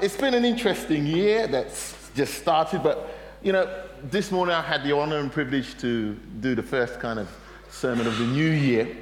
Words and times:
it's 0.00 0.16
been 0.16 0.34
an 0.34 0.44
interesting 0.44 1.06
year 1.06 1.46
that's 1.46 2.10
just 2.14 2.34
started, 2.34 2.82
but 2.82 3.14
you 3.42 3.52
know, 3.52 3.84
this 4.04 4.30
morning 4.30 4.54
I 4.54 4.62
had 4.62 4.82
the 4.82 4.96
honor 4.96 5.18
and 5.18 5.30
privilege 5.30 5.78
to 5.78 6.14
do 6.40 6.54
the 6.54 6.62
first 6.62 7.00
kind 7.00 7.18
of 7.18 7.28
sermon 7.70 8.06
of 8.06 8.18
the 8.18 8.26
new 8.26 8.50
year. 8.50 8.96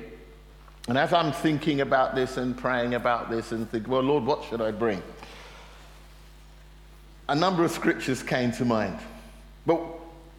And 0.89 0.97
as 0.99 1.13
I'm 1.13 1.33
thinking 1.33 1.83
about 1.83 2.15
this 2.15 2.37
and 2.37 2.57
praying 2.57 2.95
about 2.95 3.31
this 3.31 3.53
and 3.53 3.69
think, 3.71 3.87
well, 3.87 4.01
Lord, 4.01 4.25
what 4.25 4.45
should 4.45 4.61
I 4.61 4.71
bring? 4.71 5.03
A 7.29 7.35
number 7.35 7.65
of 7.65 7.71
scriptures 7.71 8.23
came 8.23 8.53
to 8.53 8.65
mind. 8.65 8.99
But 9.67 9.81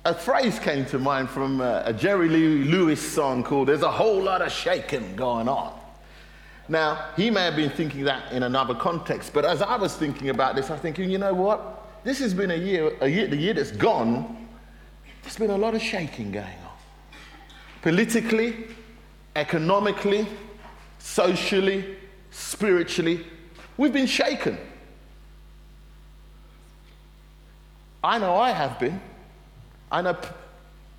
a 0.05 0.13
phrase 0.13 0.59
came 0.59 0.85
to 0.87 0.99
mind 0.99 1.29
from 1.29 1.61
a, 1.61 1.83
a 1.85 1.93
Jerry 1.93 2.29
Lee 2.29 2.63
Lewis 2.63 2.99
song 2.99 3.43
called 3.43 3.67
There's 3.67 3.83
a 3.83 3.91
Whole 3.91 4.21
Lot 4.23 4.41
of 4.41 4.51
Shaking 4.51 5.15
Going 5.15 5.47
On. 5.47 5.78
Now, 6.69 7.07
he 7.17 7.31
may 7.31 7.45
have 7.45 7.55
been 7.55 7.71
thinking 7.71 8.03
that 8.03 8.31
in 8.31 8.43
another 8.43 8.75
context, 8.75 9.33
but 9.33 9.43
as 9.43 9.63
I 9.63 9.75
was 9.75 9.95
thinking 9.95 10.29
about 10.29 10.55
this, 10.55 10.69
I'm 10.69 10.77
thinking, 10.77 11.09
you 11.09 11.17
know 11.17 11.33
what? 11.33 12.03
This 12.03 12.19
has 12.19 12.31
been 12.31 12.51
a 12.51 12.55
year, 12.55 12.95
a 13.01 13.07
year, 13.07 13.27
the 13.27 13.35
year 13.35 13.55
that's 13.55 13.71
gone, 13.71 14.47
there's 15.23 15.35
been 15.35 15.49
a 15.49 15.57
lot 15.57 15.73
of 15.73 15.81
shaking 15.81 16.31
going 16.31 16.45
on. 16.45 16.71
Politically, 17.81 18.67
economically, 19.35 20.27
socially, 20.99 21.97
spiritually, 22.29 23.25
we've 23.75 23.93
been 23.93 24.05
shaken. 24.05 24.55
I 28.03 28.19
know 28.19 28.35
I 28.35 28.51
have 28.51 28.79
been. 28.79 29.01
I 29.91 30.03
know 30.03 30.15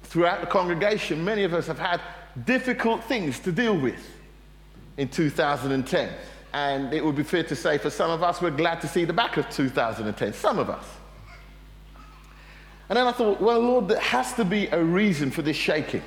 throughout 0.02 0.40
the 0.40 0.48
congregation, 0.48 1.24
many 1.24 1.44
of 1.44 1.54
us 1.54 1.68
have 1.68 1.78
had 1.78 2.00
difficult 2.44 3.04
things 3.04 3.38
to 3.40 3.52
deal 3.52 3.78
with 3.78 4.04
in 5.00 5.08
2010. 5.08 6.12
And 6.52 6.92
it 6.92 7.02
would 7.02 7.16
be 7.16 7.22
fair 7.22 7.42
to 7.44 7.56
say 7.56 7.78
for 7.78 7.88
some 7.88 8.10
of 8.10 8.22
us, 8.22 8.42
we're 8.42 8.50
glad 8.50 8.82
to 8.82 8.88
see 8.88 9.06
the 9.06 9.14
back 9.14 9.38
of 9.38 9.48
2010. 9.48 10.34
Some 10.34 10.58
of 10.58 10.68
us. 10.68 10.84
And 12.88 12.96
then 12.98 13.06
I 13.06 13.12
thought, 13.12 13.40
well, 13.40 13.60
Lord, 13.60 13.88
there 13.88 14.00
has 14.00 14.34
to 14.34 14.44
be 14.44 14.66
a 14.66 14.82
reason 14.82 15.30
for 15.30 15.40
this 15.40 15.56
shaking. 15.56 16.02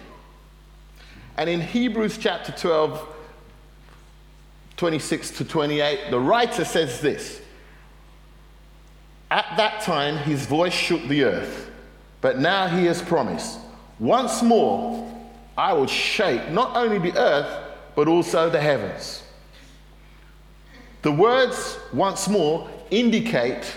And 1.37 1.49
in 1.49 1.59
Hebrews 1.59 2.19
chapter 2.19 2.51
12, 2.51 3.07
26 4.77 5.31
to 5.37 5.45
28, 5.45 6.11
the 6.11 6.19
writer 6.19 6.63
says 6.63 7.01
this 7.01 7.41
At 9.31 9.45
that 9.57 9.81
time, 9.81 10.17
his 10.17 10.45
voice 10.45 10.73
shook 10.73 11.01
the 11.07 11.23
earth, 11.23 11.71
but 12.21 12.37
now 12.37 12.67
he 12.67 12.85
has 12.85 13.01
promised, 13.01 13.57
Once 13.97 14.43
more, 14.43 15.09
I 15.57 15.73
will 15.73 15.87
shake 15.87 16.51
not 16.51 16.75
only 16.75 16.99
the 16.99 17.17
earth, 17.17 17.62
but 17.95 18.07
also 18.07 18.49
the 18.49 18.59
heavens. 18.59 19.23
The 21.01 21.11
words, 21.11 21.77
once 21.91 22.27
more, 22.27 22.69
indicate 22.89 23.75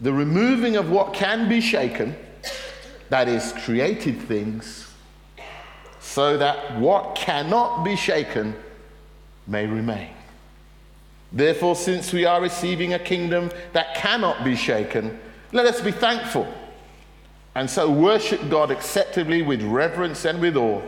the 0.00 0.12
removing 0.12 0.76
of 0.76 0.90
what 0.90 1.14
can 1.14 1.48
be 1.48 1.60
shaken, 1.60 2.14
that 3.08 3.28
is, 3.28 3.52
created 3.64 4.20
things, 4.22 4.92
so 6.00 6.36
that 6.36 6.78
what 6.78 7.14
cannot 7.14 7.82
be 7.84 7.96
shaken 7.96 8.54
may 9.46 9.66
remain. 9.66 10.10
Therefore, 11.32 11.76
since 11.76 12.12
we 12.12 12.24
are 12.24 12.40
receiving 12.40 12.94
a 12.94 12.98
kingdom 12.98 13.50
that 13.72 13.94
cannot 13.94 14.44
be 14.44 14.54
shaken, 14.54 15.18
let 15.52 15.66
us 15.66 15.80
be 15.80 15.92
thankful 15.92 16.46
and 17.58 17.68
so 17.68 17.90
worship 17.90 18.48
God 18.48 18.70
acceptably 18.70 19.42
with 19.42 19.62
reverence 19.62 20.24
and 20.24 20.40
with 20.40 20.56
awe, 20.56 20.80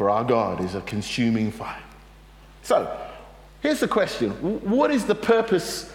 for 0.00 0.08
our 0.08 0.24
God 0.24 0.62
is 0.62 0.74
a 0.74 0.80
consuming 0.80 1.52
fire. 1.52 1.82
So, 2.62 2.98
here's 3.60 3.80
the 3.80 3.86
question 3.86 4.30
What 4.62 4.90
is 4.90 5.04
the 5.04 5.14
purpose 5.14 5.92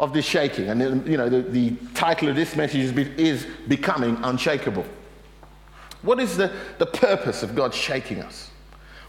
of 0.00 0.12
this 0.12 0.24
shaking? 0.24 0.68
And 0.68 1.06
you 1.06 1.16
know, 1.16 1.28
the, 1.28 1.42
the 1.42 1.76
title 1.94 2.28
of 2.28 2.34
this 2.34 2.56
message 2.56 2.80
is, 2.80 2.90
is 3.16 3.46
Becoming 3.68 4.18
Unshakable. 4.24 4.84
What 6.02 6.18
is 6.18 6.36
the, 6.36 6.52
the 6.78 6.86
purpose 6.86 7.44
of 7.44 7.54
God 7.54 7.72
shaking 7.72 8.20
us? 8.20 8.50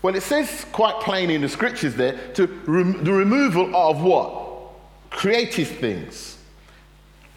Well, 0.03 0.13
it 0.13 0.21
says 0.21 0.67
quite 0.71 1.01
plainly 1.01 1.33
in 1.33 1.41
the 1.41 1.49
scriptures 1.49 1.95
there 1.95 2.15
to 2.35 2.45
rem- 2.67 3.03
the 3.03 3.13
removal 3.13 3.75
of 3.75 4.03
what? 4.03 4.69
Creative 5.09 5.67
things. 5.67 6.37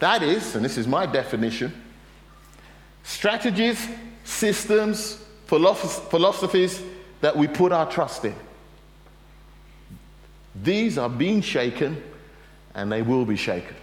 That 0.01 0.23
is, 0.23 0.55
and 0.55 0.63
this 0.63 0.77
is 0.77 0.87
my 0.87 1.07
definition, 1.07 1.73
strategies, 3.05 3.89
systems, 4.25 5.17
philosoph- 5.47 6.11
philosophies 6.11 6.83
that 7.21 7.37
we 7.37 7.47
put 7.47 7.73
our 7.73 7.91
trust 7.91 8.25
in. 8.25 8.35
These 10.63 10.99
are 10.99 11.09
being 11.09 11.41
shaken 11.41 12.03
and 12.75 12.91
they 12.91 13.03
will 13.03 13.25
be 13.25 13.37
shaken. 13.37 13.77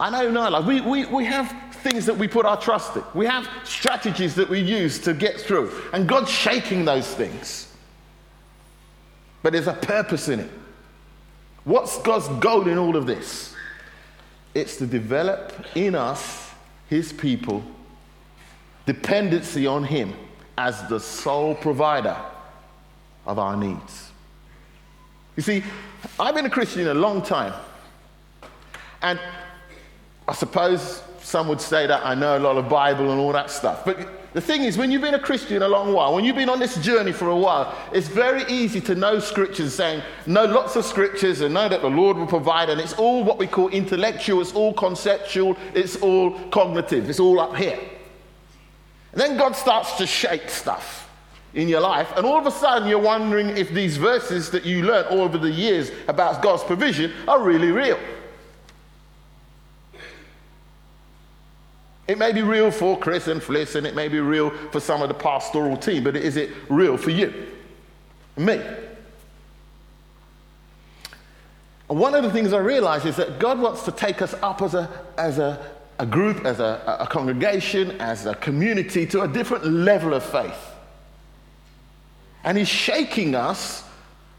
I 0.00 0.10
know, 0.10 0.30
no, 0.30 0.48
like 0.50 0.66
we, 0.66 0.80
we, 0.80 1.06
we 1.06 1.24
have 1.24 1.54
things 1.72 2.06
that 2.06 2.16
we 2.16 2.26
put 2.26 2.46
our 2.46 2.60
trust 2.60 2.96
in. 2.96 3.04
We 3.14 3.26
have 3.26 3.48
strategies 3.64 4.34
that 4.34 4.48
we 4.48 4.60
use 4.60 4.98
to 5.00 5.14
get 5.14 5.40
through. 5.40 5.72
And 5.92 6.08
God's 6.08 6.30
shaking 6.30 6.84
those 6.84 7.06
things. 7.14 7.72
But 9.42 9.52
there's 9.52 9.68
a 9.68 9.74
purpose 9.74 10.28
in 10.28 10.40
it. 10.40 10.50
What's 11.64 11.98
God's 12.02 12.28
goal 12.42 12.68
in 12.68 12.78
all 12.78 12.96
of 12.96 13.06
this? 13.06 13.54
It's 14.54 14.76
to 14.76 14.86
develop 14.86 15.52
in 15.74 15.94
us, 15.94 16.50
His 16.88 17.12
people, 17.12 17.62
dependency 18.86 19.66
on 19.66 19.84
Him 19.84 20.14
as 20.58 20.86
the 20.88 21.00
sole 21.00 21.54
provider 21.54 22.16
of 23.26 23.38
our 23.38 23.56
needs. 23.56 24.10
You 25.36 25.42
see, 25.42 25.64
I've 26.18 26.34
been 26.34 26.46
a 26.46 26.50
Christian 26.50 26.86
a 26.86 26.94
long 26.94 27.22
time. 27.22 27.52
And 29.02 29.18
I 30.28 30.32
suppose 30.32 31.02
some 31.20 31.48
would 31.48 31.60
say 31.60 31.86
that 31.86 32.04
I 32.04 32.14
know 32.14 32.38
a 32.38 32.40
lot 32.40 32.56
of 32.56 32.68
Bible 32.68 33.10
and 33.10 33.20
all 33.20 33.32
that 33.32 33.50
stuff. 33.50 33.84
But 33.84 34.32
the 34.32 34.40
thing 34.40 34.62
is, 34.62 34.78
when 34.78 34.90
you've 34.90 35.02
been 35.02 35.14
a 35.14 35.18
Christian 35.18 35.62
a 35.62 35.68
long 35.68 35.92
while, 35.92 36.14
when 36.14 36.24
you've 36.24 36.36
been 36.36 36.48
on 36.48 36.58
this 36.58 36.76
journey 36.76 37.12
for 37.12 37.28
a 37.28 37.36
while, 37.36 37.74
it's 37.92 38.08
very 38.08 38.44
easy 38.44 38.80
to 38.82 38.94
know 38.94 39.18
scriptures, 39.18 39.74
saying, 39.74 40.02
know 40.26 40.44
lots 40.44 40.76
of 40.76 40.84
scriptures 40.84 41.40
and 41.40 41.54
know 41.54 41.68
that 41.68 41.82
the 41.82 41.90
Lord 41.90 42.16
will 42.16 42.26
provide. 42.26 42.70
And 42.70 42.80
it's 42.80 42.94
all 42.94 43.24
what 43.24 43.38
we 43.38 43.46
call 43.46 43.68
intellectual, 43.68 44.40
it's 44.40 44.52
all 44.52 44.72
conceptual, 44.72 45.56
it's 45.74 45.96
all 45.96 46.32
cognitive, 46.50 47.10
it's 47.10 47.20
all 47.20 47.40
up 47.40 47.56
here. 47.56 47.78
And 49.12 49.20
then 49.20 49.36
God 49.36 49.54
starts 49.54 49.96
to 49.98 50.06
shake 50.06 50.48
stuff 50.48 51.03
in 51.54 51.68
your 51.68 51.80
life, 51.80 52.12
and 52.16 52.26
all 52.26 52.38
of 52.38 52.46
a 52.46 52.50
sudden 52.50 52.88
you're 52.88 52.98
wondering 52.98 53.50
if 53.56 53.70
these 53.70 53.96
verses 53.96 54.50
that 54.50 54.64
you 54.64 54.82
learned 54.82 55.06
all 55.08 55.20
over 55.20 55.38
the 55.38 55.50
years 55.50 55.90
about 56.08 56.42
God's 56.42 56.64
provision 56.64 57.12
are 57.28 57.40
really 57.40 57.70
real. 57.70 57.98
It 62.06 62.18
may 62.18 62.32
be 62.32 62.42
real 62.42 62.70
for 62.70 62.98
Chris 62.98 63.28
and 63.28 63.40
Fliss, 63.40 63.76
and 63.76 63.86
it 63.86 63.94
may 63.94 64.08
be 64.08 64.20
real 64.20 64.50
for 64.70 64.80
some 64.80 65.00
of 65.00 65.08
the 65.08 65.14
pastoral 65.14 65.76
team, 65.76 66.04
but 66.04 66.16
is 66.16 66.36
it 66.36 66.50
real 66.68 66.96
for 66.96 67.10
you? 67.10 67.32
Me? 68.36 68.60
And 71.88 71.98
one 71.98 72.14
of 72.14 72.24
the 72.24 72.30
things 72.30 72.52
I 72.52 72.58
realize 72.58 73.04
is 73.04 73.16
that 73.16 73.38
God 73.38 73.60
wants 73.60 73.84
to 73.84 73.92
take 73.92 74.20
us 74.20 74.34
up 74.42 74.60
as 74.60 74.74
a, 74.74 74.90
as 75.16 75.38
a, 75.38 75.70
a 75.98 76.04
group, 76.04 76.44
as 76.44 76.58
a, 76.58 76.98
a 77.00 77.06
congregation, 77.06 77.92
as 78.00 78.26
a 78.26 78.34
community 78.34 79.06
to 79.06 79.22
a 79.22 79.28
different 79.28 79.64
level 79.64 80.12
of 80.12 80.24
faith. 80.24 80.73
And 82.44 82.56
He's 82.58 82.68
shaking 82.68 83.34
us 83.34 83.84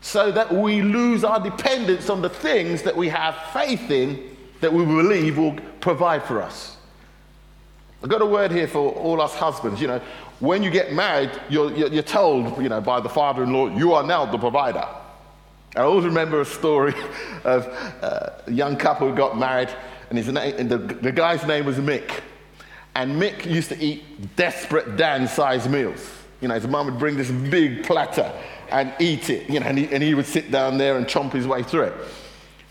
so 0.01 0.31
that 0.31 0.53
we 0.53 0.81
lose 0.81 1.23
our 1.23 1.39
dependence 1.39 2.09
on 2.09 2.21
the 2.21 2.29
things 2.29 2.83
that 2.83 2.95
we 2.95 3.09
have 3.09 3.35
faith 3.51 3.89
in 3.89 4.37
that 4.61 4.71
we 4.71 4.85
believe 4.85 5.37
will 5.37 5.55
provide 5.81 6.23
for 6.23 6.41
us. 6.41 6.77
I've 8.03 8.09
got 8.09 8.21
a 8.21 8.25
word 8.25 8.51
here 8.51 8.67
for 8.67 8.91
all 8.91 9.19
us 9.19 9.33
husbands. 9.33 9.81
You 9.81 9.87
know, 9.87 10.01
when 10.39 10.61
you 10.61 10.69
get 10.69 10.93
married, 10.93 11.31
you're, 11.49 11.71
you're 11.71 12.03
told, 12.03 12.61
you 12.61 12.69
know, 12.69 12.81
by 12.81 12.99
the 12.99 13.09
father-in-law, 13.09 13.77
you 13.77 13.93
are 13.93 14.03
now 14.03 14.25
the 14.25 14.37
provider. 14.37 14.85
I 15.75 15.81
always 15.81 16.05
remember 16.05 16.41
a 16.41 16.45
story 16.45 16.93
of 17.43 17.67
uh, 18.01 18.29
a 18.45 18.51
young 18.51 18.77
couple 18.77 19.09
who 19.09 19.15
got 19.15 19.37
married, 19.37 19.69
and, 20.09 20.17
his 20.17 20.27
name, 20.27 20.55
and 20.57 20.69
the, 20.69 20.77
the 20.77 21.11
guy's 21.11 21.45
name 21.47 21.65
was 21.65 21.77
Mick. 21.77 22.21
And 22.93 23.19
Mick 23.19 23.45
used 23.45 23.69
to 23.69 23.83
eat 23.83 24.35
desperate 24.35 24.97
Dan-sized 24.97 25.69
meals. 25.69 26.11
You 26.41 26.47
know, 26.47 26.55
his 26.55 26.67
mum 26.67 26.85
would 26.87 26.99
bring 26.99 27.17
this 27.17 27.31
big 27.31 27.83
platter 27.83 28.31
and 28.69 28.93
eat 28.99 29.29
it, 29.29 29.49
you 29.49 29.59
know, 29.59 29.65
and 29.65 29.77
he, 29.77 29.87
and 29.93 30.03
he 30.03 30.13
would 30.13 30.25
sit 30.25 30.51
down 30.51 30.77
there 30.77 30.97
and 30.97 31.05
chomp 31.05 31.31
his 31.31 31.47
way 31.47 31.63
through 31.63 31.83
it. 31.83 31.93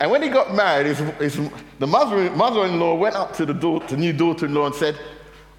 And 0.01 0.11
when 0.11 0.23
he 0.23 0.29
got 0.29 0.55
married, 0.55 0.87
his, 0.87 0.99
his, 1.37 1.51
the 1.79 1.87
mother, 1.87 2.31
mother-in-law 2.31 2.95
went 2.97 3.15
up 3.15 3.33
to 3.37 3.47
the, 3.47 3.55
daughter, 3.55 3.87
the 3.87 3.97
new 3.97 4.13
daughter-in-law 4.13 4.67
and 4.67 4.75
said, 4.75 4.99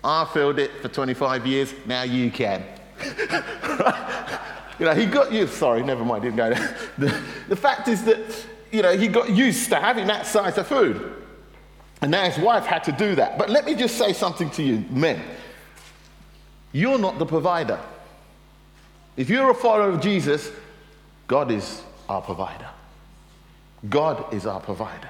I 0.04 0.25
filled 0.25 0.60
it 0.60 0.72
for 0.81 0.88
25 0.88 1.48
years, 1.48 1.74
now 1.86 2.04
you 2.04 2.30
can. 2.30 2.63
you 4.80 4.86
know, 4.86 4.94
he 4.94 5.06
got 5.06 5.31
used, 5.31 5.54
sorry, 5.54 5.84
never 5.84 6.04
mind, 6.06 6.24
didn't 6.24 6.38
go 6.38 6.54
there. 6.54 6.78
The, 6.98 7.22
the 7.50 7.56
fact 7.56 7.88
is 7.88 8.04
that, 8.04 8.46
you 8.72 8.81
know, 8.81 8.96
he 8.96 9.08
got 9.08 9.30
used 9.30 9.69
to 9.69 9.78
having 9.78 10.08
that 10.08 10.28
size 10.28 10.58
of 10.58 10.68
food. 10.68 11.24
And 12.01 12.12
now 12.12 12.30
his 12.30 12.38
wife 12.38 12.66
had 12.66 12.84
to 12.84 12.92
do 12.92 13.16
that. 13.16 13.38
But 13.38 13.50
let 13.50 13.66
me 13.66 13.74
just 13.74 13.98
say 13.98 14.13
something 14.13 14.50
to 14.51 14.63
you, 14.63 14.86
men. 14.90 15.22
You're 16.72 17.00
not 17.00 17.18
the 17.19 17.25
provider. 17.25 17.80
If 19.18 19.30
you're 19.30 19.50
a 19.50 19.56
follower 19.56 19.90
of 19.90 20.02
Jesus, 20.02 20.52
God 21.28 21.52
is 21.52 21.82
our 22.10 22.22
provider. 22.22 22.70
God 23.90 24.34
is 24.34 24.46
our 24.46 24.60
provider. 24.60 25.10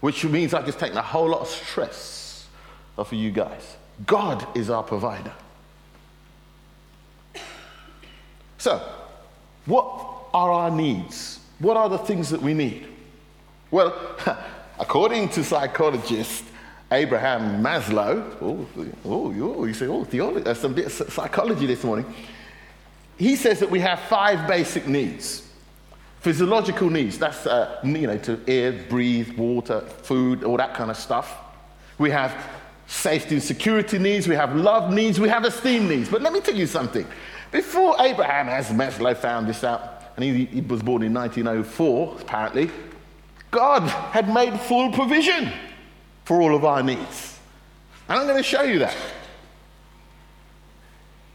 which 0.00 0.22
means 0.22 0.52
I 0.52 0.60
just 0.60 0.78
take 0.78 0.92
a 0.92 1.00
whole 1.00 1.30
lot 1.30 1.40
of 1.40 1.48
stress 1.48 2.46
off 2.98 3.10
of 3.10 3.18
you 3.18 3.30
guys. 3.30 3.78
God 4.04 4.46
is 4.54 4.68
our 4.68 4.82
provider. 4.82 5.32
So, 8.58 8.86
what 9.64 10.26
are 10.34 10.52
our 10.52 10.70
needs? 10.70 11.40
What 11.58 11.78
are 11.78 11.88
the 11.88 11.96
things 11.96 12.28
that 12.28 12.42
we 12.42 12.52
need? 12.52 12.86
Well, 13.70 13.94
according 14.78 15.30
to 15.30 15.42
psychologist 15.42 16.44
Abraham 16.92 17.62
Maslow, 17.64 18.36
oh, 18.42 18.66
oh, 19.06 19.56
oh 19.56 19.64
you 19.64 19.72
say, 19.72 19.86
oh, 19.86 20.04
theology, 20.04 20.40
there's 20.40 20.62
uh, 20.62 20.88
some 20.88 21.08
psychology 21.08 21.64
this 21.64 21.82
morning. 21.82 22.04
He 23.16 23.36
says 23.36 23.60
that 23.60 23.70
we 23.70 23.80
have 23.80 24.00
five 24.00 24.48
basic 24.48 24.86
needs. 24.86 25.48
Physiological 26.20 26.88
needs, 26.88 27.18
that's, 27.18 27.46
uh, 27.46 27.78
you 27.84 28.06
know, 28.06 28.16
to 28.18 28.40
air, 28.48 28.72
breathe, 28.88 29.36
water, 29.36 29.80
food, 29.80 30.42
all 30.42 30.56
that 30.56 30.74
kind 30.74 30.90
of 30.90 30.96
stuff. 30.96 31.36
We 31.98 32.10
have 32.10 32.34
safety 32.86 33.34
and 33.34 33.42
security 33.42 33.98
needs, 33.98 34.26
we 34.26 34.34
have 34.34 34.56
love 34.56 34.92
needs, 34.92 35.20
we 35.20 35.28
have 35.28 35.44
esteem 35.44 35.88
needs. 35.88 36.08
But 36.08 36.22
let 36.22 36.32
me 36.32 36.40
tell 36.40 36.54
you 36.54 36.66
something. 36.66 37.06
Before 37.50 37.94
Abraham, 38.00 38.48
as 38.48 38.70
Maslow 38.70 39.16
found 39.16 39.46
this 39.46 39.64
out, 39.64 40.02
and 40.16 40.24
he, 40.24 40.46
he 40.46 40.60
was 40.60 40.82
born 40.82 41.02
in 41.02 41.12
1904, 41.12 42.16
apparently, 42.20 42.70
God 43.50 43.82
had 43.82 44.32
made 44.32 44.58
full 44.60 44.92
provision 44.92 45.52
for 46.24 46.40
all 46.40 46.54
of 46.56 46.64
our 46.64 46.82
needs. 46.82 47.38
And 48.08 48.18
I'm 48.18 48.26
going 48.26 48.38
to 48.38 48.42
show 48.42 48.62
you 48.62 48.80
that. 48.80 48.96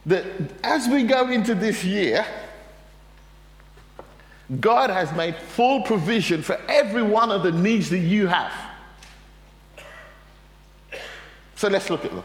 That 0.09 0.25
as 0.63 0.87
we 0.87 1.03
go 1.03 1.29
into 1.29 1.53
this 1.53 1.83
year, 1.83 2.25
God 4.59 4.89
has 4.89 5.13
made 5.13 5.35
full 5.35 5.83
provision 5.83 6.41
for 6.41 6.59
every 6.67 7.03
one 7.03 7.29
of 7.29 7.43
the 7.43 7.51
needs 7.51 7.91
that 7.91 7.99
you 7.99 8.25
have. 8.25 8.51
So 11.55 11.67
let's 11.67 11.91
look 11.91 12.05
at 12.05 12.11
them. 12.11 12.23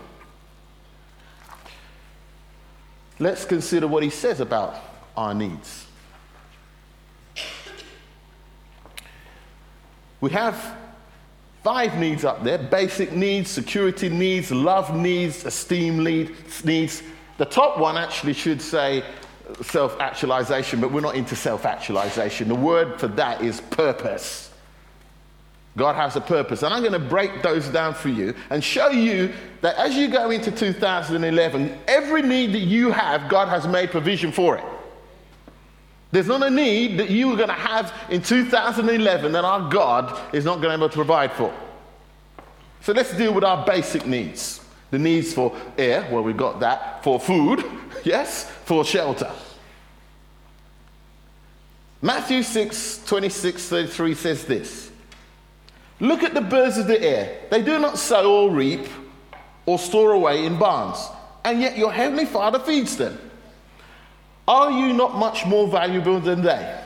Let's 3.18 3.44
consider 3.44 3.86
what 3.86 4.02
he 4.02 4.08
says 4.08 4.40
about 4.40 4.76
our 5.14 5.34
needs. 5.34 5.86
We 10.22 10.30
have 10.30 10.74
five 11.62 11.98
needs 11.98 12.24
up 12.24 12.42
there 12.44 12.56
basic 12.56 13.12
needs, 13.12 13.50
security 13.50 14.08
needs, 14.08 14.50
love 14.50 14.96
needs, 14.96 15.44
esteem 15.44 16.02
needs. 16.02 17.02
The 17.38 17.44
top 17.44 17.78
one 17.78 17.96
actually 17.96 18.32
should 18.32 18.62
say 18.62 19.04
self 19.62 20.00
actualization, 20.00 20.80
but 20.80 20.92
we're 20.92 21.00
not 21.00 21.16
into 21.16 21.36
self 21.36 21.64
actualization. 21.64 22.48
The 22.48 22.54
word 22.54 22.98
for 23.00 23.08
that 23.08 23.42
is 23.42 23.60
purpose. 23.60 24.50
God 25.76 25.96
has 25.96 26.14
a 26.14 26.20
purpose. 26.20 26.62
And 26.62 26.72
I'm 26.72 26.82
going 26.82 26.92
to 26.92 26.98
break 26.98 27.42
those 27.42 27.68
down 27.68 27.94
for 27.94 28.08
you 28.08 28.34
and 28.50 28.62
show 28.62 28.90
you 28.90 29.32
that 29.60 29.76
as 29.76 29.94
you 29.94 30.08
go 30.08 30.30
into 30.30 30.52
2011, 30.52 31.78
every 31.88 32.22
need 32.22 32.52
that 32.52 32.60
you 32.60 32.92
have, 32.92 33.28
God 33.28 33.48
has 33.48 33.66
made 33.66 33.90
provision 33.90 34.30
for 34.30 34.56
it. 34.56 34.64
There's 36.12 36.28
not 36.28 36.44
a 36.44 36.50
need 36.50 37.00
that 37.00 37.10
you 37.10 37.32
are 37.32 37.36
going 37.36 37.48
to 37.48 37.54
have 37.54 37.92
in 38.08 38.22
2011 38.22 39.32
that 39.32 39.44
our 39.44 39.68
God 39.68 40.32
is 40.32 40.44
not 40.44 40.60
going 40.60 40.70
to 40.70 40.78
be 40.78 40.84
able 40.84 40.88
to 40.88 40.94
provide 40.94 41.32
for. 41.32 41.52
So 42.82 42.92
let's 42.92 43.16
deal 43.16 43.34
with 43.34 43.42
our 43.42 43.66
basic 43.66 44.06
needs. 44.06 44.63
The 44.94 45.00
needs 45.00 45.34
for 45.34 45.52
air, 45.76 46.06
well, 46.08 46.22
we've 46.22 46.36
got 46.36 46.60
that. 46.60 47.02
For 47.02 47.18
food, 47.18 47.64
yes. 48.04 48.48
For 48.64 48.84
shelter. 48.84 49.28
Matthew 52.00 52.44
6, 52.44 53.02
26, 53.04 53.68
33 53.68 54.14
says 54.14 54.44
this 54.44 54.92
Look 55.98 56.22
at 56.22 56.32
the 56.32 56.40
birds 56.40 56.78
of 56.78 56.86
the 56.86 57.02
air. 57.02 57.40
They 57.50 57.60
do 57.60 57.80
not 57.80 57.98
sow 57.98 58.44
or 58.44 58.50
reap 58.52 58.86
or 59.66 59.80
store 59.80 60.12
away 60.12 60.46
in 60.46 60.60
barns, 60.60 61.08
and 61.44 61.60
yet 61.60 61.76
your 61.76 61.92
heavenly 61.92 62.26
Father 62.26 62.60
feeds 62.60 62.96
them. 62.96 63.18
Are 64.46 64.70
you 64.70 64.92
not 64.92 65.16
much 65.16 65.44
more 65.44 65.66
valuable 65.66 66.20
than 66.20 66.40
they? 66.40 66.82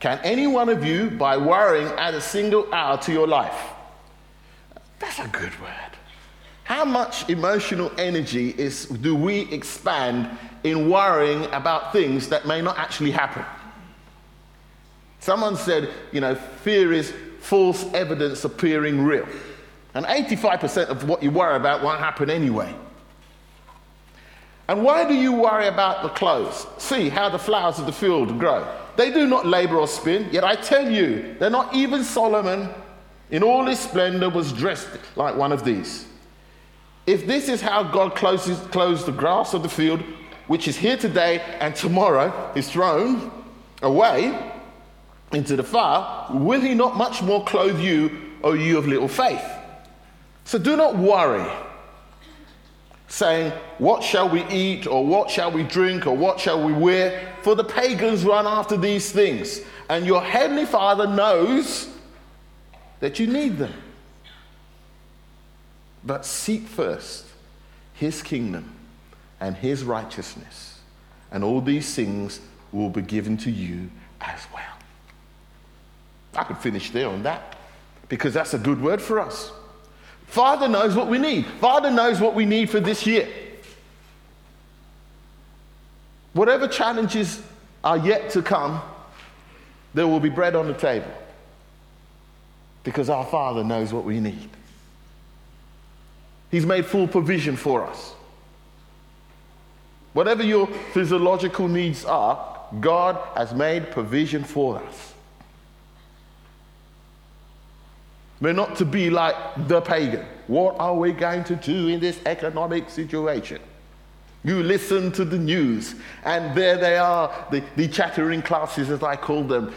Can 0.00 0.20
any 0.22 0.46
one 0.46 0.68
of 0.68 0.84
you, 0.84 1.08
by 1.12 1.38
worrying, 1.38 1.86
add 1.96 2.12
a 2.12 2.20
single 2.20 2.70
hour 2.74 2.98
to 2.98 3.10
your 3.10 3.26
life? 3.26 3.58
That's 4.98 5.18
a 5.18 5.28
good 5.28 5.58
word. 5.62 5.87
How 6.68 6.84
much 6.84 7.30
emotional 7.30 7.90
energy 7.96 8.50
is, 8.50 8.84
do 8.84 9.14
we 9.14 9.50
expand 9.50 10.28
in 10.64 10.90
worrying 10.90 11.46
about 11.46 11.94
things 11.94 12.28
that 12.28 12.46
may 12.46 12.60
not 12.60 12.76
actually 12.78 13.10
happen? 13.10 13.42
Someone 15.18 15.56
said, 15.56 15.88
you 16.12 16.20
know, 16.20 16.34
fear 16.34 16.92
is 16.92 17.14
false 17.40 17.90
evidence 17.94 18.44
appearing 18.44 19.02
real. 19.02 19.26
And 19.94 20.04
85% 20.04 20.88
of 20.88 21.08
what 21.08 21.22
you 21.22 21.30
worry 21.30 21.56
about 21.56 21.82
won't 21.82 22.00
happen 22.00 22.28
anyway. 22.28 22.74
And 24.68 24.84
why 24.84 25.08
do 25.08 25.14
you 25.14 25.32
worry 25.32 25.68
about 25.68 26.02
the 26.02 26.10
clothes? 26.10 26.66
See 26.76 27.08
how 27.08 27.30
the 27.30 27.38
flowers 27.38 27.78
of 27.78 27.86
the 27.86 27.92
field 27.92 28.38
grow. 28.38 28.70
They 28.96 29.10
do 29.10 29.26
not 29.26 29.46
labor 29.46 29.78
or 29.78 29.88
spin, 29.88 30.28
yet 30.30 30.44
I 30.44 30.54
tell 30.54 30.90
you, 30.90 31.34
they're 31.38 31.48
not 31.48 31.74
even 31.74 32.04
Solomon 32.04 32.68
in 33.30 33.42
all 33.42 33.64
his 33.64 33.78
splendor 33.78 34.28
was 34.28 34.52
dressed 34.52 34.90
like 35.16 35.34
one 35.34 35.50
of 35.50 35.64
these. 35.64 36.07
If 37.08 37.26
this 37.26 37.48
is 37.48 37.62
how 37.62 37.84
God 37.84 38.14
closes, 38.14 38.58
clothes 38.66 39.06
the 39.06 39.12
grass 39.12 39.54
of 39.54 39.62
the 39.62 39.68
field, 39.70 40.02
which 40.46 40.68
is 40.68 40.76
here 40.76 40.98
today 40.98 41.40
and 41.58 41.74
tomorrow 41.74 42.52
is 42.54 42.70
thrown 42.70 43.32
away 43.80 44.52
into 45.32 45.56
the 45.56 45.62
fire, 45.62 46.26
will 46.36 46.60
he 46.60 46.74
not 46.74 46.98
much 46.98 47.22
more 47.22 47.42
clothe 47.46 47.80
you, 47.80 48.34
O 48.44 48.52
you 48.52 48.76
of 48.76 48.86
little 48.86 49.08
faith? 49.08 49.42
So 50.44 50.58
do 50.58 50.76
not 50.76 50.98
worry 50.98 51.50
saying, 53.06 53.52
What 53.78 54.04
shall 54.04 54.28
we 54.28 54.44
eat, 54.48 54.86
or 54.86 55.06
what 55.06 55.30
shall 55.30 55.50
we 55.50 55.62
drink, 55.62 56.06
or 56.06 56.14
what 56.14 56.38
shall 56.38 56.62
we 56.62 56.74
wear? 56.74 57.34
For 57.40 57.54
the 57.54 57.64
pagans 57.64 58.22
run 58.22 58.46
after 58.46 58.76
these 58.76 59.10
things, 59.10 59.62
and 59.88 60.04
your 60.04 60.20
heavenly 60.20 60.66
Father 60.66 61.06
knows 61.06 61.88
that 63.00 63.18
you 63.18 63.26
need 63.26 63.56
them. 63.56 63.72
But 66.08 66.24
seek 66.24 66.62
first 66.62 67.26
his 67.92 68.22
kingdom 68.22 68.72
and 69.40 69.54
his 69.54 69.84
righteousness, 69.84 70.80
and 71.30 71.44
all 71.44 71.60
these 71.60 71.94
things 71.94 72.40
will 72.72 72.88
be 72.88 73.02
given 73.02 73.36
to 73.36 73.50
you 73.50 73.90
as 74.22 74.40
well. 74.54 74.64
I 76.34 76.44
could 76.44 76.56
finish 76.56 76.92
there 76.92 77.10
on 77.10 77.24
that 77.24 77.56
because 78.08 78.32
that's 78.32 78.54
a 78.54 78.58
good 78.58 78.80
word 78.80 79.02
for 79.02 79.20
us. 79.20 79.52
Father 80.28 80.66
knows 80.66 80.96
what 80.96 81.08
we 81.08 81.18
need. 81.18 81.44
Father 81.60 81.90
knows 81.90 82.22
what 82.22 82.34
we 82.34 82.46
need 82.46 82.70
for 82.70 82.80
this 82.80 83.06
year. 83.06 83.28
Whatever 86.32 86.68
challenges 86.68 87.42
are 87.84 87.98
yet 87.98 88.30
to 88.30 88.40
come, 88.40 88.80
there 89.92 90.06
will 90.06 90.20
be 90.20 90.30
bread 90.30 90.56
on 90.56 90.68
the 90.68 90.74
table 90.74 91.12
because 92.82 93.10
our 93.10 93.26
Father 93.26 93.62
knows 93.62 93.92
what 93.92 94.04
we 94.04 94.20
need. 94.20 94.48
He's 96.50 96.64
made 96.64 96.86
full 96.86 97.06
provision 97.06 97.56
for 97.56 97.86
us. 97.86 98.14
Whatever 100.12 100.42
your 100.42 100.66
physiological 100.66 101.68
needs 101.68 102.04
are, 102.04 102.58
God 102.80 103.16
has 103.36 103.54
made 103.54 103.90
provision 103.90 104.44
for 104.44 104.78
us. 104.82 105.14
We're 108.40 108.52
not 108.52 108.76
to 108.76 108.84
be 108.84 109.10
like 109.10 109.34
the 109.68 109.80
pagan. 109.80 110.24
What 110.46 110.76
are 110.78 110.94
we 110.94 111.12
going 111.12 111.44
to 111.44 111.56
do 111.56 111.88
in 111.88 112.00
this 112.00 112.20
economic 112.24 112.88
situation? 112.88 113.60
You 114.44 114.62
listen 114.62 115.10
to 115.12 115.24
the 115.24 115.38
news, 115.38 115.96
and 116.24 116.56
there 116.56 116.76
they 116.76 116.96
are, 116.96 117.46
the, 117.50 117.62
the 117.76 117.88
chattering 117.88 118.40
classes, 118.40 118.90
as 118.90 119.02
I 119.02 119.16
call 119.16 119.42
them, 119.42 119.74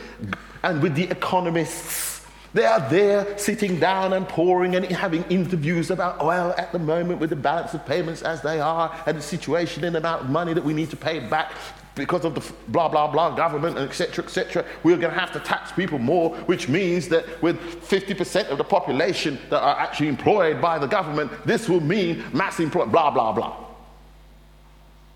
and 0.64 0.82
with 0.82 0.96
the 0.96 1.06
economists. 1.06 2.11
They 2.54 2.66
are 2.66 2.82
there 2.90 3.38
sitting 3.38 3.80
down 3.80 4.14
and 4.14 4.28
pouring 4.28 4.76
and 4.76 4.86
having 4.86 5.24
interviews 5.24 5.90
about, 5.90 6.24
well, 6.24 6.54
at 6.58 6.74
the 6.74 6.80
moment 6.80 7.22
with 7.22 7.30
the 7.30 7.36
balance 7.36 7.74
of 7.74 7.86
payments 7.86 8.22
as 8.24 8.42
they 8.42 8.60
are, 8.60 8.94
and 9.06 9.18
the 9.18 9.22
situation 9.22 9.86
and 9.86 9.96
the 9.96 10.00
amount 10.00 10.24
of 10.24 10.30
money 10.30 10.54
that 10.54 10.64
we 10.64 10.74
need 10.74 10.90
to 10.90 10.98
pay 10.98 11.20
back 11.20 11.54
because 11.96 12.26
of 12.26 12.36
the 12.36 12.54
blah, 12.70 12.88
blah, 12.90 13.08
blah 13.08 13.36
government, 13.36 13.78
and 13.78 13.88
etc., 13.88 14.24
etc., 14.24 14.66
we're 14.84 14.98
going 14.98 15.14
to 15.14 15.20
have 15.20 15.32
to 15.32 15.40
tax 15.40 15.72
people 15.72 16.00
more, 16.00 16.36
which 16.46 16.68
means 16.68 17.08
that 17.10 17.42
with 17.42 17.58
50% 17.88 18.50
of 18.50 18.58
the 18.58 18.64
population 18.64 19.38
that 19.50 19.62
are 19.62 19.78
actually 19.78 20.08
employed 20.08 20.62
by 20.62 20.80
the 20.80 20.88
government, 20.88 21.32
this 21.46 21.70
will 21.70 21.82
mean 21.82 22.24
mass 22.34 22.60
employment, 22.60 22.92
blah, 22.92 23.12
blah, 23.12 23.32
blah. 23.32 23.56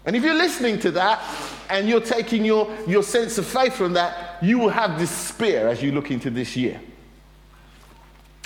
And 0.06 0.15
if 0.15 0.24
you're 0.24 0.36
listening 0.36 0.80
to 0.82 0.92
that 0.92 1.24
and 1.70 1.89
you're 1.89 2.00
taking 2.00 2.46
your, 2.46 2.72
your 2.88 3.04
sense 3.04 3.38
of 3.38 3.46
faith 3.46 3.74
from 3.74 3.94
that, 3.94 4.44
you 4.44 4.60
will 4.60 4.70
have 4.70 5.00
despair 5.00 5.68
as 5.68 5.82
you 5.82 5.92
look 5.92 6.12
into 6.12 6.30
this 6.30 6.56
year. 6.56 6.80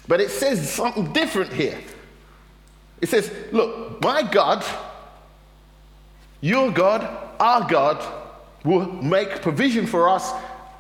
But 0.10 0.20
it 0.20 0.32
says 0.32 0.70
something 0.70 1.14
different 1.14 1.54
here. 1.54 1.80
It 3.00 3.08
says, 3.08 3.32
look, 3.54 4.02
my 4.02 4.24
God, 4.24 4.66
your 6.42 6.72
God, 6.72 7.08
our 7.40 7.66
God, 7.70 8.04
will 8.66 8.88
make 8.88 9.42
provision 9.42 9.86
for 9.88 10.10
us 10.10 10.34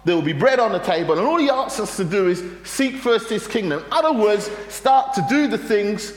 there 0.05 0.15
will 0.15 0.23
be 0.23 0.33
bread 0.33 0.59
on 0.59 0.71
the 0.71 0.79
table, 0.79 1.19
and 1.19 1.27
all 1.27 1.37
he 1.37 1.51
asks 1.51 1.79
us 1.79 1.97
to 1.97 2.03
do 2.03 2.27
is 2.27 2.43
seek 2.63 2.95
first 2.95 3.29
his 3.29 3.45
kingdom. 3.45 3.83
In 3.83 3.93
other 3.93 4.13
words, 4.13 4.49
start 4.69 5.13
to 5.13 5.25
do 5.29 5.47
the 5.47 5.57
things 5.57 6.13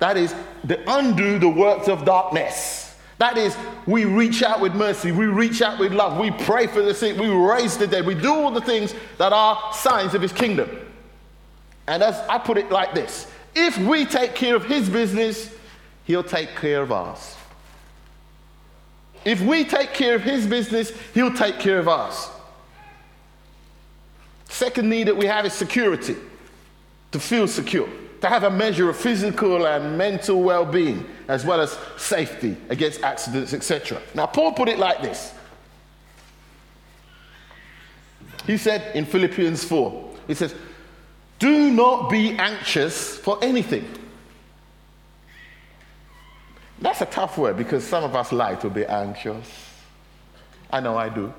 that 0.00 0.16
is, 0.16 0.34
to 0.66 0.82
undo 0.90 1.38
the 1.38 1.48
works 1.48 1.86
of 1.86 2.04
darkness. 2.04 2.96
That 3.18 3.38
is, 3.38 3.56
we 3.86 4.06
reach 4.06 4.42
out 4.42 4.60
with 4.60 4.74
mercy, 4.74 5.12
we 5.12 5.26
reach 5.26 5.62
out 5.62 5.78
with 5.78 5.92
love, 5.92 6.18
we 6.18 6.32
pray 6.32 6.66
for 6.66 6.82
the 6.82 6.94
sick, 6.94 7.16
we 7.16 7.28
raise 7.28 7.76
the 7.76 7.86
dead, 7.86 8.06
we 8.06 8.16
do 8.16 8.34
all 8.34 8.50
the 8.50 8.60
things 8.60 8.92
that 9.18 9.32
are 9.32 9.72
signs 9.72 10.14
of 10.14 10.22
his 10.22 10.32
kingdom. 10.32 10.68
And 11.86 12.02
as 12.02 12.18
I 12.28 12.38
put 12.38 12.58
it 12.58 12.70
like 12.70 12.94
this 12.94 13.26
if 13.54 13.76
we 13.78 14.04
take 14.04 14.34
care 14.34 14.56
of 14.56 14.64
his 14.64 14.88
business, 14.88 15.54
he'll 16.04 16.24
take 16.24 16.56
care 16.56 16.82
of 16.82 16.90
ours. 16.90 17.36
If 19.24 19.40
we 19.40 19.64
take 19.64 19.92
care 19.92 20.16
of 20.16 20.22
his 20.22 20.46
business, 20.46 20.92
he'll 21.14 21.34
take 21.34 21.58
care 21.58 21.78
of 21.78 21.88
ours. 21.88 22.28
Second 24.48 24.88
need 24.88 25.06
that 25.08 25.16
we 25.16 25.26
have 25.26 25.46
is 25.46 25.52
security, 25.52 26.16
to 27.12 27.20
feel 27.20 27.46
secure, 27.46 27.88
to 28.20 28.28
have 28.28 28.42
a 28.44 28.50
measure 28.50 28.88
of 28.88 28.96
physical 28.96 29.66
and 29.66 29.96
mental 29.96 30.42
well 30.42 30.64
being, 30.64 31.06
as 31.28 31.44
well 31.44 31.60
as 31.60 31.78
safety 31.96 32.56
against 32.68 33.02
accidents, 33.02 33.54
etc. 33.54 34.00
Now, 34.14 34.26
Paul 34.26 34.52
put 34.52 34.68
it 34.68 34.78
like 34.78 35.02
this. 35.02 35.32
He 38.46 38.56
said 38.56 38.94
in 38.96 39.04
Philippians 39.04 39.62
4, 39.64 40.10
he 40.26 40.34
says, 40.34 40.54
Do 41.42 41.72
not 41.72 42.08
be 42.08 42.38
anxious 42.38 43.18
for 43.18 43.36
anything. 43.42 43.84
That's 46.80 47.00
a 47.00 47.06
tough 47.06 47.36
word 47.36 47.56
because 47.56 47.84
some 47.84 48.04
of 48.04 48.14
us 48.14 48.30
like 48.30 48.60
to 48.60 48.70
be 48.70 48.84
anxious. 48.86 49.44
I 50.70 50.78
know 50.78 50.96
I 50.96 51.08
do. 51.08 51.34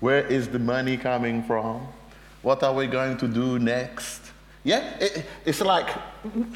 Where 0.00 0.26
is 0.26 0.48
the 0.48 0.58
money 0.58 0.96
coming 0.96 1.44
from? 1.44 1.86
What 2.42 2.64
are 2.64 2.74
we 2.74 2.88
going 2.88 3.18
to 3.18 3.28
do 3.28 3.60
next? 3.60 4.32
Yeah, 4.64 4.96
it, 4.98 5.24
it's 5.44 5.60
like 5.60 5.90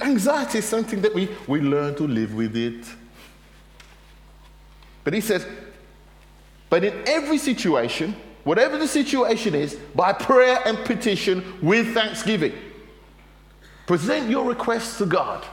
anxiety 0.01 0.59
is 0.59 0.65
something 0.65 1.01
that 1.03 1.15
we, 1.15 1.29
we 1.47 1.61
learn 1.61 1.95
to 1.95 2.09
live 2.09 2.35
with 2.35 2.57
it. 2.57 2.85
But 5.05 5.15
he 5.15 5.21
says, 5.21 5.47
but 6.69 6.83
in 6.83 7.05
every 7.07 7.39
situation, 7.39 8.17
whatever 8.43 8.79
the 8.79 8.89
situation 8.89 9.55
is, 9.55 9.77
by 9.95 10.13
prayer 10.13 10.61
and 10.65 10.77
petition 10.79 11.57
with 11.63 11.95
thanksgiving, 11.95 12.53
present 13.91 14.31
your 14.31 14.45
requests 14.45 14.99
to 14.99 15.05
God. 15.05 15.45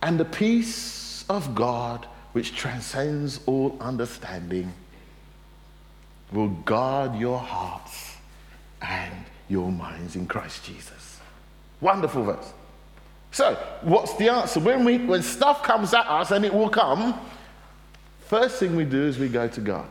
And 0.00 0.18
the 0.18 0.24
peace 0.24 1.26
of 1.28 1.54
God, 1.54 2.06
which 2.32 2.56
transcends 2.56 3.40
all 3.44 3.76
understanding, 3.78 4.72
will 6.32 6.48
guard 6.48 7.14
your 7.16 7.38
hearts 7.38 8.16
and 8.80 9.12
your 9.50 9.70
minds 9.70 10.16
in 10.16 10.26
Christ 10.26 10.64
Jesus. 10.64 11.20
Wonderful 11.82 12.24
verse. 12.24 12.50
So, 13.30 13.52
what's 13.82 14.14
the 14.14 14.30
answer? 14.30 14.60
When, 14.60 14.82
we, 14.82 14.96
when 14.96 15.22
stuff 15.22 15.62
comes 15.62 15.92
at 15.92 16.06
us, 16.06 16.30
and 16.30 16.42
it 16.42 16.54
will 16.54 16.70
come, 16.70 17.20
first 18.28 18.58
thing 18.60 18.74
we 18.74 18.86
do 18.86 19.04
is 19.04 19.18
we 19.18 19.28
go 19.28 19.46
to 19.46 19.60
God. 19.60 19.90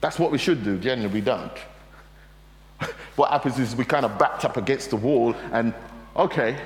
That's 0.00 0.20
what 0.20 0.30
we 0.30 0.38
should 0.38 0.62
do. 0.62 0.78
Generally, 0.78 1.12
we 1.12 1.20
don't. 1.22 1.58
What 3.16 3.30
happens 3.30 3.58
is 3.58 3.76
we 3.76 3.84
kind 3.84 4.04
of 4.04 4.18
backed 4.18 4.44
up 4.44 4.56
against 4.56 4.90
the 4.90 4.96
wall 4.96 5.34
and, 5.52 5.74
okay, 6.16 6.56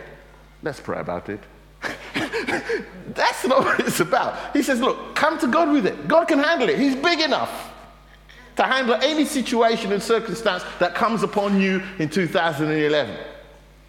let's 0.62 0.80
pray 0.80 0.98
about 0.98 1.28
it. 1.28 1.40
That's 3.14 3.46
not 3.46 3.64
what 3.64 3.80
it's 3.80 4.00
about. 4.00 4.54
He 4.54 4.62
says, 4.62 4.80
look, 4.80 5.14
come 5.14 5.38
to 5.38 5.46
God 5.46 5.72
with 5.72 5.86
it. 5.86 6.08
God 6.08 6.28
can 6.28 6.38
handle 6.38 6.68
it. 6.68 6.78
He's 6.78 6.96
big 6.96 7.20
enough 7.20 7.72
to 8.56 8.62
handle 8.62 8.94
any 8.96 9.24
situation 9.24 9.92
and 9.92 10.02
circumstance 10.02 10.64
that 10.78 10.94
comes 10.94 11.22
upon 11.22 11.60
you 11.60 11.82
in 11.98 12.08
2011. 12.08 13.16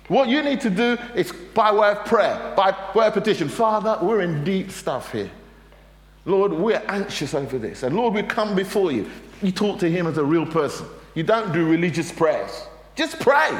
What 0.08 0.30
you 0.30 0.42
need 0.42 0.62
to 0.62 0.70
do 0.70 0.98
is 1.16 1.32
by 1.54 1.72
way 1.72 1.92
of 1.92 2.06
prayer, 2.06 2.54
by 2.56 2.76
way 2.96 3.08
of 3.08 3.14
petition. 3.14 3.50
Father, 3.50 3.98
we're 4.02 4.22
in 4.22 4.44
deep 4.44 4.72
stuff 4.72 5.12
here. 5.12 5.30
Lord, 6.26 6.52
we're 6.52 6.84
anxious 6.88 7.34
over 7.34 7.58
this. 7.58 7.84
And 7.84 7.96
Lord, 7.96 8.14
we 8.14 8.24
come 8.24 8.56
before 8.56 8.92
you. 8.92 9.10
You 9.42 9.52
talk 9.52 9.80
to 9.80 9.90
Him 9.90 10.08
as 10.08 10.18
a 10.18 10.24
real 10.24 10.46
person. 10.46 10.86
You 11.17 11.24
don't 11.24 11.51
do 11.51 11.67
religious 11.67 12.12
prayers. 12.12 12.51
Just 12.95 13.19
pray. 13.19 13.59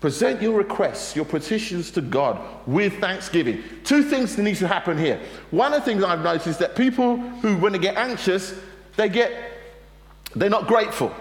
Present 0.00 0.40
your 0.40 0.56
requests, 0.56 1.16
your 1.16 1.24
petitions 1.24 1.90
to 1.90 2.00
God 2.00 2.40
with 2.64 3.00
thanksgiving. 3.00 3.64
Two 3.82 4.04
things 4.04 4.36
that 4.36 4.44
need 4.44 4.54
to 4.58 4.68
happen 4.68 4.96
here. 4.96 5.20
One 5.50 5.72
of 5.72 5.80
the 5.80 5.84
things 5.84 6.04
I've 6.04 6.22
noticed 6.22 6.46
is 6.46 6.58
that 6.58 6.76
people 6.76 7.16
who, 7.16 7.56
when 7.56 7.72
they 7.72 7.80
get 7.80 7.96
anxious, 7.96 8.54
they 8.94 9.08
get, 9.08 9.32
they're 10.36 10.48
not 10.48 10.68
grateful. 10.68 11.12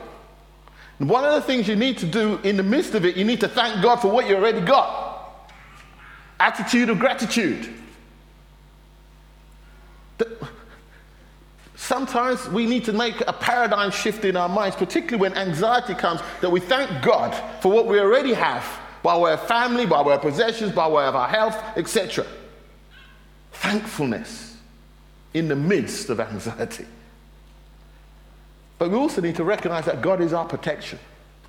And 1.00 1.10
one 1.10 1.26
of 1.26 1.34
the 1.34 1.42
things 1.42 1.68
you 1.68 1.76
need 1.76 1.98
to 1.98 2.06
do 2.06 2.38
in 2.44 2.58
the 2.58 2.64
midst 2.64 2.94
of 2.94 3.06
it, 3.06 3.18
you 3.18 3.26
need 3.26 3.40
to 3.40 3.48
thank 3.48 3.82
God 3.82 3.96
for 3.96 4.12
what 4.12 4.30
you 4.30 4.36
already 4.36 4.62
got. 4.62 5.50
Attitude 6.40 6.92
of 6.92 7.00
gratitude. 7.00 7.74
Sometimes 11.90 12.48
we 12.50 12.68
need 12.68 12.86
to 12.86 12.94
make 12.94 13.20
a 13.28 13.34
paradigm 13.34 13.90
shift 13.90 14.24
in 14.24 14.38
our 14.38 14.48
minds, 14.48 14.76
particularly 14.76 15.20
when 15.20 15.36
anxiety 15.36 15.96
comes, 15.96 16.22
that 16.40 16.52
we 16.52 16.60
thank 16.60 17.04
God 17.04 17.34
for 17.64 17.72
what 17.72 17.88
we 17.88 18.00
already 18.00 18.32
have 18.32 18.64
by 19.02 19.18
way 19.18 19.34
of 19.34 19.42
family, 19.48 19.88
by 19.88 20.00
way 20.04 20.14
of 20.14 20.22
possessions, 20.22 20.72
by 20.72 20.88
way 20.88 21.04
of 21.06 21.16
our 21.16 21.28
health, 21.28 21.60
etc. 21.78 22.28
Thankfulness 23.54 24.56
in 25.34 25.48
the 25.48 25.56
midst 25.56 26.12
of 26.12 26.20
anxiety. 26.20 26.86
But 28.78 28.92
we 28.92 28.96
also 28.96 29.20
need 29.20 29.38
to 29.38 29.44
recognize 29.44 29.86
that 29.86 30.04
God 30.04 30.22
is 30.22 30.32
our 30.32 30.46
protection. 30.46 31.00